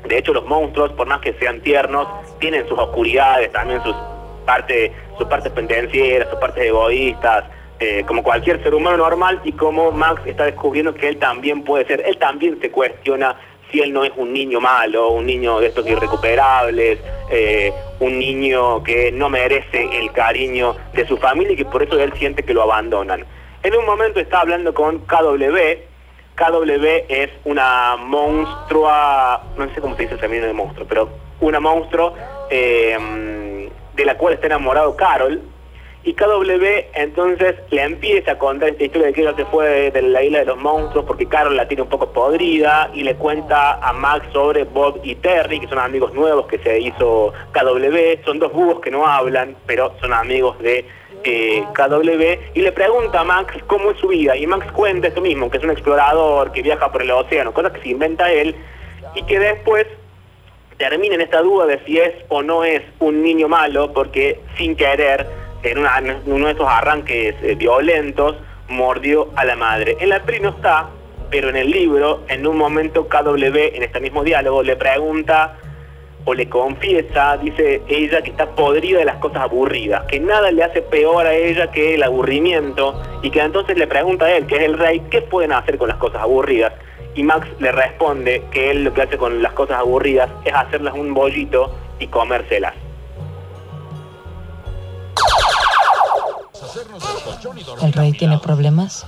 De 0.07 0.17
hecho, 0.17 0.33
los 0.33 0.45
monstruos, 0.45 0.93
por 0.93 1.05
más 1.07 1.19
que 1.19 1.33
sean 1.33 1.59
tiernos, 1.61 2.07
tienen 2.39 2.67
sus 2.69 2.79
oscuridades, 2.79 3.51
también 3.51 3.83
sus 3.83 3.95
partes, 4.45 4.91
sus 5.17 5.27
partes 5.27 5.51
pendencieras, 5.51 6.29
sus 6.29 6.39
partes 6.39 6.63
egoístas, 6.63 7.43
eh, 7.79 8.03
como 8.07 8.23
cualquier 8.23 8.63
ser 8.63 8.73
humano 8.73 8.97
normal 8.97 9.41
y 9.43 9.51
como 9.51 9.91
Max 9.91 10.21
está 10.25 10.45
descubriendo 10.45 10.95
que 10.95 11.09
él 11.09 11.17
también 11.17 11.63
puede 11.63 11.85
ser, 11.85 12.01
él 12.05 12.17
también 12.17 12.57
se 12.61 12.71
cuestiona 12.71 13.35
si 13.69 13.81
él 13.81 13.91
no 13.91 14.05
es 14.05 14.11
un 14.15 14.31
niño 14.31 14.61
malo, 14.61 15.09
un 15.09 15.25
niño 15.25 15.59
de 15.59 15.67
estos 15.67 15.85
irrecuperables, 15.85 16.99
eh, 17.29 17.73
un 17.99 18.17
niño 18.17 18.81
que 18.81 19.11
no 19.11 19.29
merece 19.29 19.89
el 19.99 20.11
cariño 20.13 20.75
de 20.93 21.05
su 21.05 21.17
familia 21.17 21.51
y 21.51 21.57
que 21.57 21.65
por 21.65 21.83
eso 21.83 21.99
él 21.99 22.13
siente 22.13 22.43
que 22.43 22.53
lo 22.53 22.63
abandonan. 22.63 23.25
En 23.67 23.75
un 23.75 23.85
momento 23.85 24.21
está 24.21 24.39
hablando 24.39 24.73
con 24.73 24.99
KW, 24.99 25.57
KW 26.37 26.85
es 27.09 27.29
una 27.43 27.97
monstrua, 27.97 29.43
no 29.57 29.73
sé 29.73 29.81
cómo 29.81 29.93
se 29.97 30.03
dice 30.03 30.13
el 30.13 30.21
femenino 30.21 30.47
de 30.47 30.53
monstruo, 30.53 30.87
pero 30.87 31.09
una 31.41 31.59
monstruo 31.59 32.13
eh, 32.49 33.69
de 33.93 34.05
la 34.05 34.15
cual 34.15 34.35
está 34.35 34.45
enamorado 34.45 34.95
Carol, 34.95 35.41
y 36.05 36.13
KW 36.13 36.65
entonces 36.93 37.55
le 37.69 37.81
empieza 37.81 38.31
a 38.31 38.37
contar 38.37 38.69
esta 38.69 38.85
historia 38.85 39.07
de 39.07 39.13
que 39.13 39.21
ella 39.23 39.35
se 39.35 39.43
fue 39.43 39.91
de 39.91 40.01
la 40.01 40.23
isla 40.23 40.39
de 40.39 40.45
los 40.45 40.57
monstruos 40.57 41.03
porque 41.03 41.25
Carol 41.25 41.57
la 41.57 41.67
tiene 41.67 41.83
un 41.83 41.89
poco 41.89 42.13
podrida 42.13 42.89
y 42.93 43.03
le 43.03 43.15
cuenta 43.15 43.85
a 43.85 43.91
Max 43.91 44.27
sobre 44.31 44.63
Bob 44.63 45.01
y 45.03 45.15
Terry, 45.15 45.59
que 45.59 45.67
son 45.67 45.79
amigos 45.79 46.13
nuevos 46.13 46.47
que 46.47 46.57
se 46.59 46.79
hizo 46.79 47.33
KW, 47.51 48.23
son 48.23 48.39
dos 48.39 48.53
búhos 48.53 48.79
que 48.79 48.91
no 48.91 49.05
hablan, 49.05 49.57
pero 49.65 49.93
son 49.99 50.13
amigos 50.13 50.57
de 50.59 50.85
KW, 51.23 52.23
y 52.53 52.61
le 52.61 52.71
pregunta 52.71 53.21
a 53.21 53.23
Max 53.23 53.55
cómo 53.67 53.91
es 53.91 53.97
su 53.97 54.07
vida, 54.09 54.35
y 54.35 54.47
Max 54.47 54.71
cuenta 54.71 55.07
esto 55.07 55.21
mismo, 55.21 55.49
que 55.49 55.57
es 55.57 55.63
un 55.63 55.71
explorador, 55.71 56.51
que 56.51 56.61
viaja 56.61 56.91
por 56.91 57.01
el 57.01 57.11
océano, 57.11 57.53
cosas 57.53 57.73
que 57.73 57.81
se 57.81 57.89
inventa 57.89 58.31
él, 58.31 58.55
y 59.15 59.23
que 59.23 59.39
después 59.39 59.87
termina 60.77 61.15
en 61.15 61.21
esta 61.21 61.41
duda 61.41 61.65
de 61.65 61.83
si 61.85 61.97
es 61.97 62.13
o 62.29 62.41
no 62.43 62.63
es 62.63 62.81
un 62.99 63.23
niño 63.23 63.47
malo, 63.47 63.91
porque 63.93 64.39
sin 64.57 64.75
querer 64.75 65.27
en 65.63 65.79
uno 66.25 66.47
de 66.47 66.53
esos 66.53 66.67
arranques 66.67 67.35
eh, 67.41 67.55
violentos, 67.55 68.35
mordió 68.69 69.29
a 69.35 69.45
la 69.45 69.55
madre. 69.55 69.97
En 69.99 70.09
la 70.09 70.23
peli 70.23 70.39
no 70.39 70.49
está, 70.49 70.89
pero 71.29 71.49
en 71.49 71.55
el 71.55 71.71
libro, 71.71 72.21
en 72.27 72.45
un 72.45 72.57
momento 72.57 73.07
KW, 73.07 73.35
en 73.35 73.83
este 73.83 73.99
mismo 73.99 74.23
diálogo, 74.23 74.63
le 74.63 74.75
pregunta 74.75 75.57
o 76.27 76.33
le 76.33 76.49
confiesa, 76.49 77.37
dice 77.37 77.81
ella 77.87 78.21
que 78.21 78.31
está 78.31 78.47
podrida 78.47 78.99
de 78.99 79.05
las 79.05 79.15
cosas 79.15 79.43
aburridas, 79.43 80.03
que 80.09 80.19
nada 80.19 80.51
le 80.51 80.61
hace 80.61 80.81
peor 80.81 81.25
a 81.25 81.33
ella 81.33 81.71
que 81.71 81.95
el 81.95 82.03
aburrimiento, 82.03 83.01
y 83.21 83.29
que 83.29 83.39
entonces 83.39 83.77
le 83.77 83.87
pregunta 83.87 84.25
a 84.25 84.35
él, 84.35 84.45
que 84.45 84.57
es 84.57 84.63
el 84.63 84.77
rey, 84.77 84.99
¿qué 85.09 85.21
pueden 85.21 85.53
hacer 85.53 85.77
con 85.77 85.87
las 85.87 85.95
cosas 85.95 86.21
aburridas? 86.21 86.73
Y 87.15 87.23
Max 87.23 87.47
le 87.59 87.71
responde 87.71 88.43
que 88.51 88.71
él 88.71 88.83
lo 88.83 88.93
que 88.93 89.03
hace 89.03 89.17
con 89.17 89.41
las 89.41 89.53
cosas 89.53 89.77
aburridas 89.77 90.29
es 90.43 90.53
hacerlas 90.53 90.95
un 90.95 91.13
bollito 91.13 91.73
y 91.97 92.07
comérselas. 92.07 92.73
¿El 97.81 97.93
rey 97.93 98.11
tiene 98.11 98.37
problemas? 98.39 99.05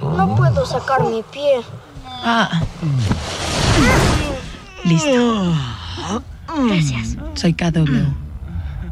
No 0.00 0.34
puedo 0.34 0.64
sacar 0.64 1.04
mi 1.04 1.22
pie. 1.22 1.60
Ah. 2.24 2.62
Listo. 4.84 5.52
Gracias. 6.68 7.16
Soy 7.34 7.52
KW. 7.54 8.06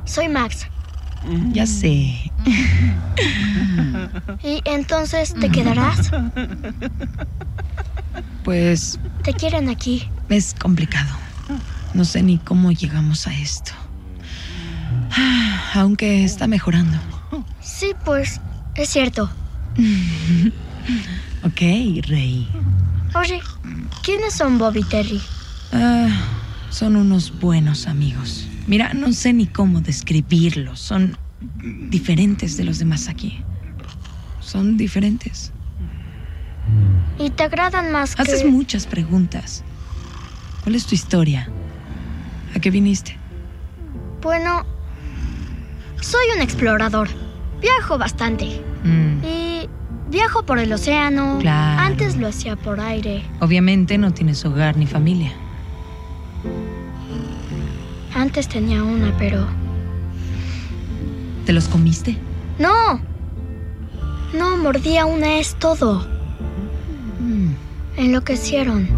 Soy 0.05 0.29
Max. 0.29 0.67
Ya 1.53 1.67
sé. 1.67 2.31
¿Y 4.43 4.61
entonces 4.67 5.33
te 5.35 5.49
quedarás? 5.51 6.11
Pues 8.45 8.99
Te 9.23 9.33
quieren 9.33 9.69
aquí. 9.71 10.09
es 10.29 10.55
complicado. 10.55 11.11
No 11.95 12.05
sé 12.05 12.23
ni 12.23 12.39
cómo 12.39 12.73
llegamos 12.73 13.27
a 13.27 13.33
esto. 13.35 13.73
Ah, 15.17 15.71
Aunque 15.77 16.25
está 16.25 16.47
mejorando. 16.47 16.99
Sí, 17.61 17.93
pues, 18.05 18.41
es 18.75 18.89
cierto. 18.91 19.31
Ok, 21.43 21.61
Rey. 22.07 22.49
Oye, 23.15 23.41
¿quiénes 24.03 24.33
son 24.35 24.57
Bob 24.59 24.77
y 24.77 24.83
Terry? 24.83 25.21
Ah, 25.73 26.09
son 26.75 26.97
unos 26.97 27.39
buenos 27.39 27.87
amigos. 27.87 28.49
Mira, 28.67 28.95
no 28.95 29.13
sé 29.13 29.33
ni 29.33 29.47
cómo 29.47 29.81
describirlos. 29.81 30.81
Son 30.81 31.17
diferentes 31.89 32.57
de 32.57 32.65
los 32.65 32.81
demás 32.81 33.07
aquí. 33.09 33.45
Son 34.41 34.77
diferentes. 34.77 35.53
¿Y 37.19 37.31
te 37.31 37.45
agradan 37.45 37.93
más 37.93 38.17
que...? 38.17 38.23
Haces 38.23 38.45
muchas 38.45 38.87
preguntas. 38.89 39.63
¿Cuál 40.65 40.75
es 40.75 40.85
tu 40.87 40.97
historia? 40.97 41.49
¿A 42.57 42.59
qué 42.59 42.73
viniste? 42.73 43.17
Bueno, 44.21 44.67
soy 46.01 46.25
un 46.35 46.43
explorador. 46.43 47.09
Viajo 47.61 47.99
bastante. 47.99 48.61
Mm, 48.83 49.25
Y 49.25 49.69
viajo 50.11 50.45
por 50.45 50.59
el 50.59 50.73
océano. 50.73 51.39
Claro. 51.41 51.81
Antes 51.83 52.17
lo 52.17 52.27
hacía 52.27 52.57
por 52.57 52.81
aire. 52.81 53.23
obviamente 53.41 53.97
no 53.97 54.13
tienes 54.13 54.45
hogar 54.45 54.77
ni 54.77 54.87
familia. 54.87 55.33
Antes 58.15 58.49
tenía 58.49 58.83
una, 58.83 59.17
pero... 59.19 59.47
¿Te 61.47 61.53
los 61.53 61.69
comiste? 61.69 62.17
¡No! 62.59 63.01
No, 64.33 64.57
mordía 64.57 65.05
una 65.05 65.39
es 65.39 65.55
todo. 65.57 66.07
Mm, 67.21 67.51
Enloquecieron. 67.97 68.89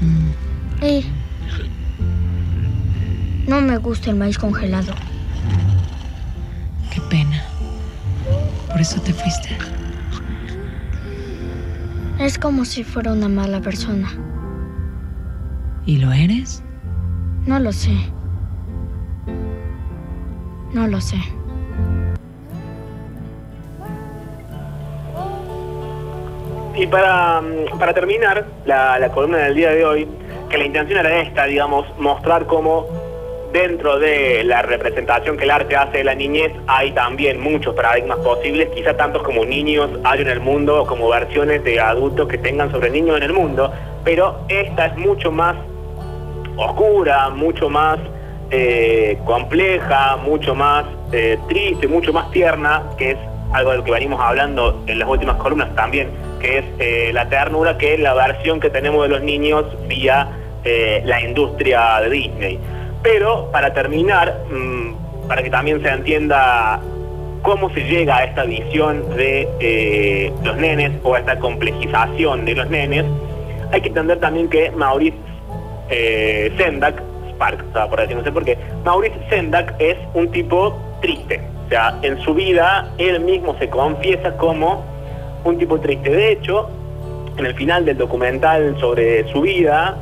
mm. 0.00 0.84
Y... 0.84 1.06
No 3.46 3.60
me 3.60 3.76
gusta 3.78 4.10
el 4.10 4.16
maíz 4.16 4.38
congelado. 4.38 4.92
Qué 6.92 7.00
pena. 7.02 7.42
Por 8.68 8.80
eso 8.80 9.00
te 9.00 9.12
fuiste. 9.12 9.56
Es 12.18 12.38
como 12.38 12.64
si 12.64 12.82
fuera 12.82 13.12
una 13.12 13.28
mala 13.28 13.60
persona. 13.60 14.08
¿Y 15.86 15.98
lo 15.98 16.10
eres? 16.10 16.64
No 17.46 17.60
lo 17.60 17.70
sé. 17.70 17.92
No 20.74 20.88
lo 20.88 21.00
sé. 21.00 21.16
Y 26.74 26.86
para, 26.88 27.40
para 27.78 27.94
terminar 27.94 28.44
la, 28.66 28.98
la 28.98 29.10
columna 29.10 29.38
del 29.38 29.54
día 29.54 29.70
de 29.70 29.84
hoy, 29.84 30.08
que 30.50 30.58
la 30.58 30.64
intención 30.64 30.98
era 30.98 31.20
esta, 31.20 31.44
digamos, 31.44 31.86
mostrar 31.98 32.46
cómo 32.46 32.88
dentro 33.52 34.00
de 34.00 34.42
la 34.42 34.62
representación 34.62 35.36
que 35.36 35.44
el 35.44 35.52
arte 35.52 35.76
hace 35.76 35.98
de 35.98 36.04
la 36.04 36.16
niñez 36.16 36.52
hay 36.66 36.90
también 36.90 37.40
muchos 37.40 37.74
paradigmas 37.76 38.18
posibles, 38.18 38.68
quizá 38.74 38.96
tantos 38.96 39.22
como 39.22 39.44
niños 39.44 39.88
hay 40.02 40.20
en 40.20 40.28
el 40.28 40.40
mundo 40.40 40.82
o 40.82 40.86
como 40.86 41.08
versiones 41.08 41.62
de 41.62 41.78
adultos 41.78 42.28
que 42.28 42.38
tengan 42.38 42.70
sobre 42.72 42.90
niños 42.90 43.16
en 43.16 43.22
el 43.22 43.32
mundo, 43.32 43.72
pero 44.04 44.40
esta 44.48 44.86
es 44.86 44.96
mucho 44.98 45.30
más 45.30 45.56
oscura, 46.56 47.30
mucho 47.30 47.68
más 47.68 47.98
eh, 48.50 49.18
compleja, 49.24 50.16
mucho 50.16 50.54
más 50.54 50.84
eh, 51.12 51.36
triste, 51.48 51.88
mucho 51.88 52.12
más 52.12 52.30
tierna, 52.30 52.82
que 52.96 53.12
es 53.12 53.18
algo 53.52 53.72
de 53.72 53.78
lo 53.78 53.84
que 53.84 53.90
venimos 53.90 54.20
hablando 54.20 54.84
en 54.86 54.98
las 54.98 55.08
últimas 55.08 55.36
columnas 55.36 55.74
también, 55.74 56.10
que 56.40 56.58
es 56.58 56.64
eh, 56.78 57.10
la 57.12 57.28
ternura, 57.28 57.76
que 57.76 57.94
es 57.94 58.00
la 58.00 58.14
versión 58.14 58.60
que 58.60 58.70
tenemos 58.70 59.02
de 59.02 59.08
los 59.08 59.22
niños 59.22 59.64
vía 59.88 60.28
la 61.04 61.20
industria 61.20 62.00
de 62.00 62.10
Disney. 62.10 62.58
Pero 63.00 63.48
para 63.52 63.72
terminar, 63.72 64.36
mm, 64.50 65.28
para 65.28 65.40
que 65.40 65.48
también 65.48 65.80
se 65.80 65.88
entienda 65.88 66.80
cómo 67.42 67.70
se 67.70 67.84
llega 67.84 68.16
a 68.16 68.24
esta 68.24 68.42
visión 68.42 69.08
de 69.16 70.32
los 70.42 70.56
nenes 70.56 70.90
o 71.04 71.14
a 71.14 71.20
esta 71.20 71.38
complejización 71.38 72.44
de 72.44 72.54
los 72.56 72.68
nenes, 72.68 73.04
hay 73.70 73.80
que 73.80 73.88
entender 73.88 74.18
también 74.18 74.48
que 74.48 74.72
Maurice 74.72 75.16
eh, 75.90 76.52
Sendak, 76.56 77.02
Spark, 77.30 77.64
estaba 77.66 77.88
por 77.88 78.00
decir, 78.00 78.16
no 78.16 78.24
sé 78.24 78.32
por 78.32 78.44
qué, 78.44 78.58
Maurice 78.84 79.16
Sendak 79.28 79.74
es 79.78 79.96
un 80.14 80.30
tipo 80.30 80.76
triste. 81.00 81.40
O 81.66 81.68
sea, 81.68 81.98
en 82.02 82.20
su 82.22 82.34
vida 82.34 82.90
él 82.98 83.20
mismo 83.20 83.56
se 83.58 83.68
confiesa 83.68 84.36
como 84.36 84.84
un 85.44 85.58
tipo 85.58 85.78
triste. 85.80 86.10
De 86.10 86.32
hecho, 86.32 86.68
en 87.36 87.46
el 87.46 87.54
final 87.54 87.84
del 87.84 87.98
documental 87.98 88.76
sobre 88.80 89.30
su 89.32 89.42
vida, 89.42 89.96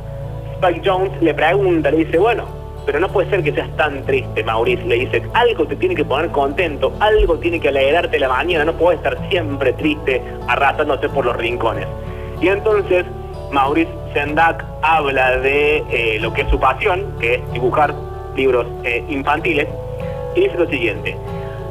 Spike 0.55 0.81
Jones 0.85 1.11
le 1.21 1.33
pregunta, 1.33 1.91
le 1.91 2.05
dice, 2.05 2.17
bueno, 2.17 2.45
pero 2.85 2.99
no 2.99 3.09
puede 3.09 3.29
ser 3.29 3.43
que 3.43 3.51
seas 3.51 3.69
tan 3.75 4.03
triste, 4.05 4.43
Maurice. 4.43 4.83
Le 4.85 4.95
dice, 4.95 5.23
algo 5.33 5.65
te 5.65 5.75
tiene 5.75 5.95
que 5.95 6.05
poner 6.05 6.29
contento, 6.31 6.93
algo 6.99 7.37
tiene 7.39 7.59
que 7.59 7.69
alegrarte 7.69 8.19
la 8.19 8.29
mañana, 8.29 8.65
no 8.65 8.73
puedes 8.73 8.99
estar 8.99 9.17
siempre 9.29 9.73
triste, 9.73 10.21
arrastrándote 10.47 11.09
por 11.09 11.25
los 11.25 11.35
rincones. 11.35 11.87
Y 12.41 12.47
entonces 12.49 13.05
Maurice 13.51 13.91
Sendak 14.15 14.63
habla 14.81 15.39
de 15.39 15.83
eh, 15.89 16.19
lo 16.21 16.33
que 16.33 16.43
es 16.43 16.49
su 16.49 16.57
pasión, 16.57 17.03
que 17.19 17.35
es 17.35 17.51
dibujar 17.51 17.93
libros 18.37 18.65
eh, 18.85 19.03
infantiles, 19.09 19.67
y 20.35 20.39
dice 20.39 20.57
lo 20.57 20.67
siguiente, 20.67 21.17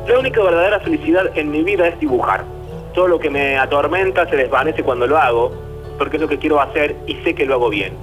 la 0.07 0.19
única 0.19 0.43
verdadera 0.43 0.79
felicidad 0.81 1.37
en 1.39 1.51
mi 1.51 1.63
vida 1.63 1.89
es 1.89 1.99
dibujar. 1.99 2.45
Todo 2.93 3.09
lo 3.09 3.19
que 3.19 3.31
me 3.31 3.57
atormenta 3.57 4.29
se 4.29 4.37
desvanece 4.37 4.83
cuando 4.83 5.07
lo 5.07 5.17
hago, 5.17 5.53
porque 5.99 6.17
es 6.17 6.23
lo 6.23 6.29
que 6.29 6.39
quiero 6.39 6.61
hacer 6.61 6.95
y 7.07 7.15
sé 7.25 7.35
que 7.35 7.47
lo 7.47 7.55
hago 7.55 7.71
bien. 7.71 7.95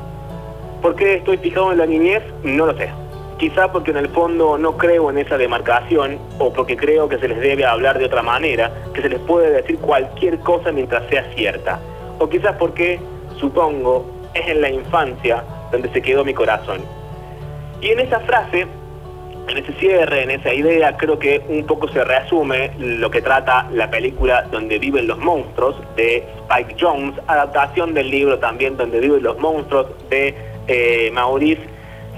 ¿Por 0.81 0.95
qué 0.95 1.17
estoy 1.17 1.37
fijado 1.37 1.71
en 1.71 1.77
la 1.77 1.85
niñez? 1.85 2.23
No 2.43 2.65
lo 2.65 2.75
sé. 2.75 2.89
Quizá 3.37 3.71
porque 3.71 3.91
en 3.91 3.97
el 3.97 4.09
fondo 4.09 4.57
no 4.57 4.75
creo 4.75 5.11
en 5.11 5.19
esa 5.19 5.37
demarcación 5.37 6.17
o 6.39 6.51
porque 6.51 6.75
creo 6.75 7.07
que 7.07 7.19
se 7.19 7.27
les 7.27 7.39
debe 7.39 7.63
hablar 7.63 7.99
de 7.99 8.05
otra 8.05 8.23
manera, 8.23 8.71
que 8.95 9.03
se 9.03 9.09
les 9.09 9.19
puede 9.19 9.51
decir 9.51 9.77
cualquier 9.77 10.39
cosa 10.39 10.71
mientras 10.71 11.07
sea 11.09 11.31
cierta. 11.35 11.79
O 12.17 12.27
quizás 12.27 12.55
porque, 12.57 12.99
supongo, 13.39 14.20
es 14.33 14.47
en 14.47 14.61
la 14.61 14.69
infancia 14.69 15.43
donde 15.71 15.89
se 15.89 16.01
quedó 16.01 16.23
mi 16.23 16.33
corazón. 16.33 16.81
Y 17.81 17.89
en 17.89 17.99
esa 17.99 18.19
frase, 18.21 18.67
en 19.47 19.57
ese 19.57 19.73
cierre, 19.73 20.23
en 20.23 20.31
esa 20.31 20.53
idea, 20.53 20.95
creo 20.97 21.17
que 21.17 21.41
un 21.47 21.65
poco 21.65 21.87
se 21.89 22.03
resume 22.03 22.71
lo 22.77 23.09
que 23.09 23.21
trata 23.21 23.67
la 23.71 23.89
película 23.89 24.43
Donde 24.51 24.77
viven 24.77 25.07
los 25.07 25.17
monstruos 25.17 25.75
de 25.95 26.23
Spike 26.47 26.75
Jones, 26.79 27.15
adaptación 27.27 27.93
del 27.93 28.11
libro 28.11 28.37
también 28.37 28.77
Donde 28.77 28.99
viven 28.99 29.23
los 29.23 29.37
monstruos 29.39 29.87
de 30.09 30.35
eh, 30.67 31.09
Maurice 31.11 31.61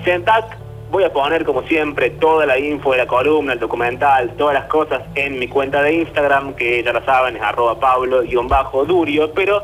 Sendak. 0.03 0.57
Voy 0.91 1.05
a 1.05 1.11
poner 1.11 1.43
como 1.43 1.63
siempre 1.63 2.11
toda 2.11 2.45
la 2.45 2.59
info 2.59 2.91
de 2.91 2.99
la 2.99 3.07
columna, 3.07 3.53
el 3.53 3.59
documental, 3.59 4.31
todas 4.37 4.53
las 4.53 4.65
cosas 4.65 5.01
en 5.15 5.39
mi 5.39 5.47
cuenta 5.47 5.81
de 5.81 5.93
Instagram, 5.93 6.53
que 6.53 6.83
ya 6.83 6.93
lo 6.93 7.03
saben, 7.03 7.35
es 7.35 7.41
arroba 7.41 7.79
pablo-durio, 7.79 9.33
pero 9.33 9.63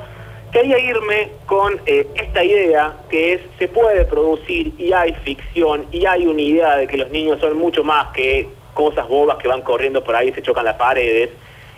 quería 0.52 0.80
irme 0.80 1.32
con 1.46 1.80
eh, 1.86 2.08
esta 2.16 2.44
idea 2.44 2.98
que 3.10 3.34
es, 3.34 3.42
se 3.58 3.68
puede 3.68 4.06
producir 4.06 4.74
y 4.78 4.94
hay 4.94 5.14
ficción 5.24 5.86
y 5.92 6.06
hay 6.06 6.26
una 6.26 6.42
idea 6.42 6.78
de 6.78 6.88
que 6.88 6.98
los 6.98 7.10
niños 7.12 7.40
son 7.40 7.58
mucho 7.58 7.84
más 7.84 8.08
que 8.14 8.50
cosas 8.74 9.08
bobas 9.08 9.38
que 9.38 9.48
van 9.48 9.62
corriendo 9.62 10.04
por 10.04 10.16
ahí 10.16 10.30
y 10.30 10.34
se 10.34 10.42
chocan 10.42 10.66
las 10.66 10.76
paredes, 10.76 11.32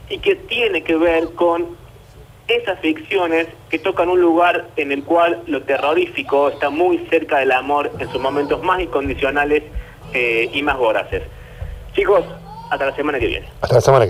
y 0.10 0.20
que 0.20 0.36
tiene 0.36 0.84
que 0.84 0.96
ver 0.96 1.34
con 1.34 1.76
esas 2.48 2.80
ficciones 2.80 3.48
que 3.70 3.80
tocan 3.80 4.10
un 4.10 4.20
lugar 4.20 4.68
en 4.76 4.92
el 4.92 5.04
cual 5.04 5.42
lo 5.48 5.64
terrorífico 5.64 6.50
está 6.50 6.70
muy 6.70 6.98
cerca 7.10 7.40
del 7.40 7.54
amor 7.54 7.92
en 7.98 8.12
sus 8.12 8.22
momentos 8.22 8.62
más 8.62 8.82
incondicionales 8.82 9.64
eh, 10.14 10.50
y 10.54 10.62
más 10.62 10.78
voraces. 10.78 11.24
Chicos, 11.94 12.26
hasta 12.70 12.86
la 12.86 12.96
semana 12.96 13.20
que 13.20 13.28
viene. 13.28 13.48
Hasta 13.62 13.76
la 13.76 13.82
semana 13.82 14.06
que 14.06 14.10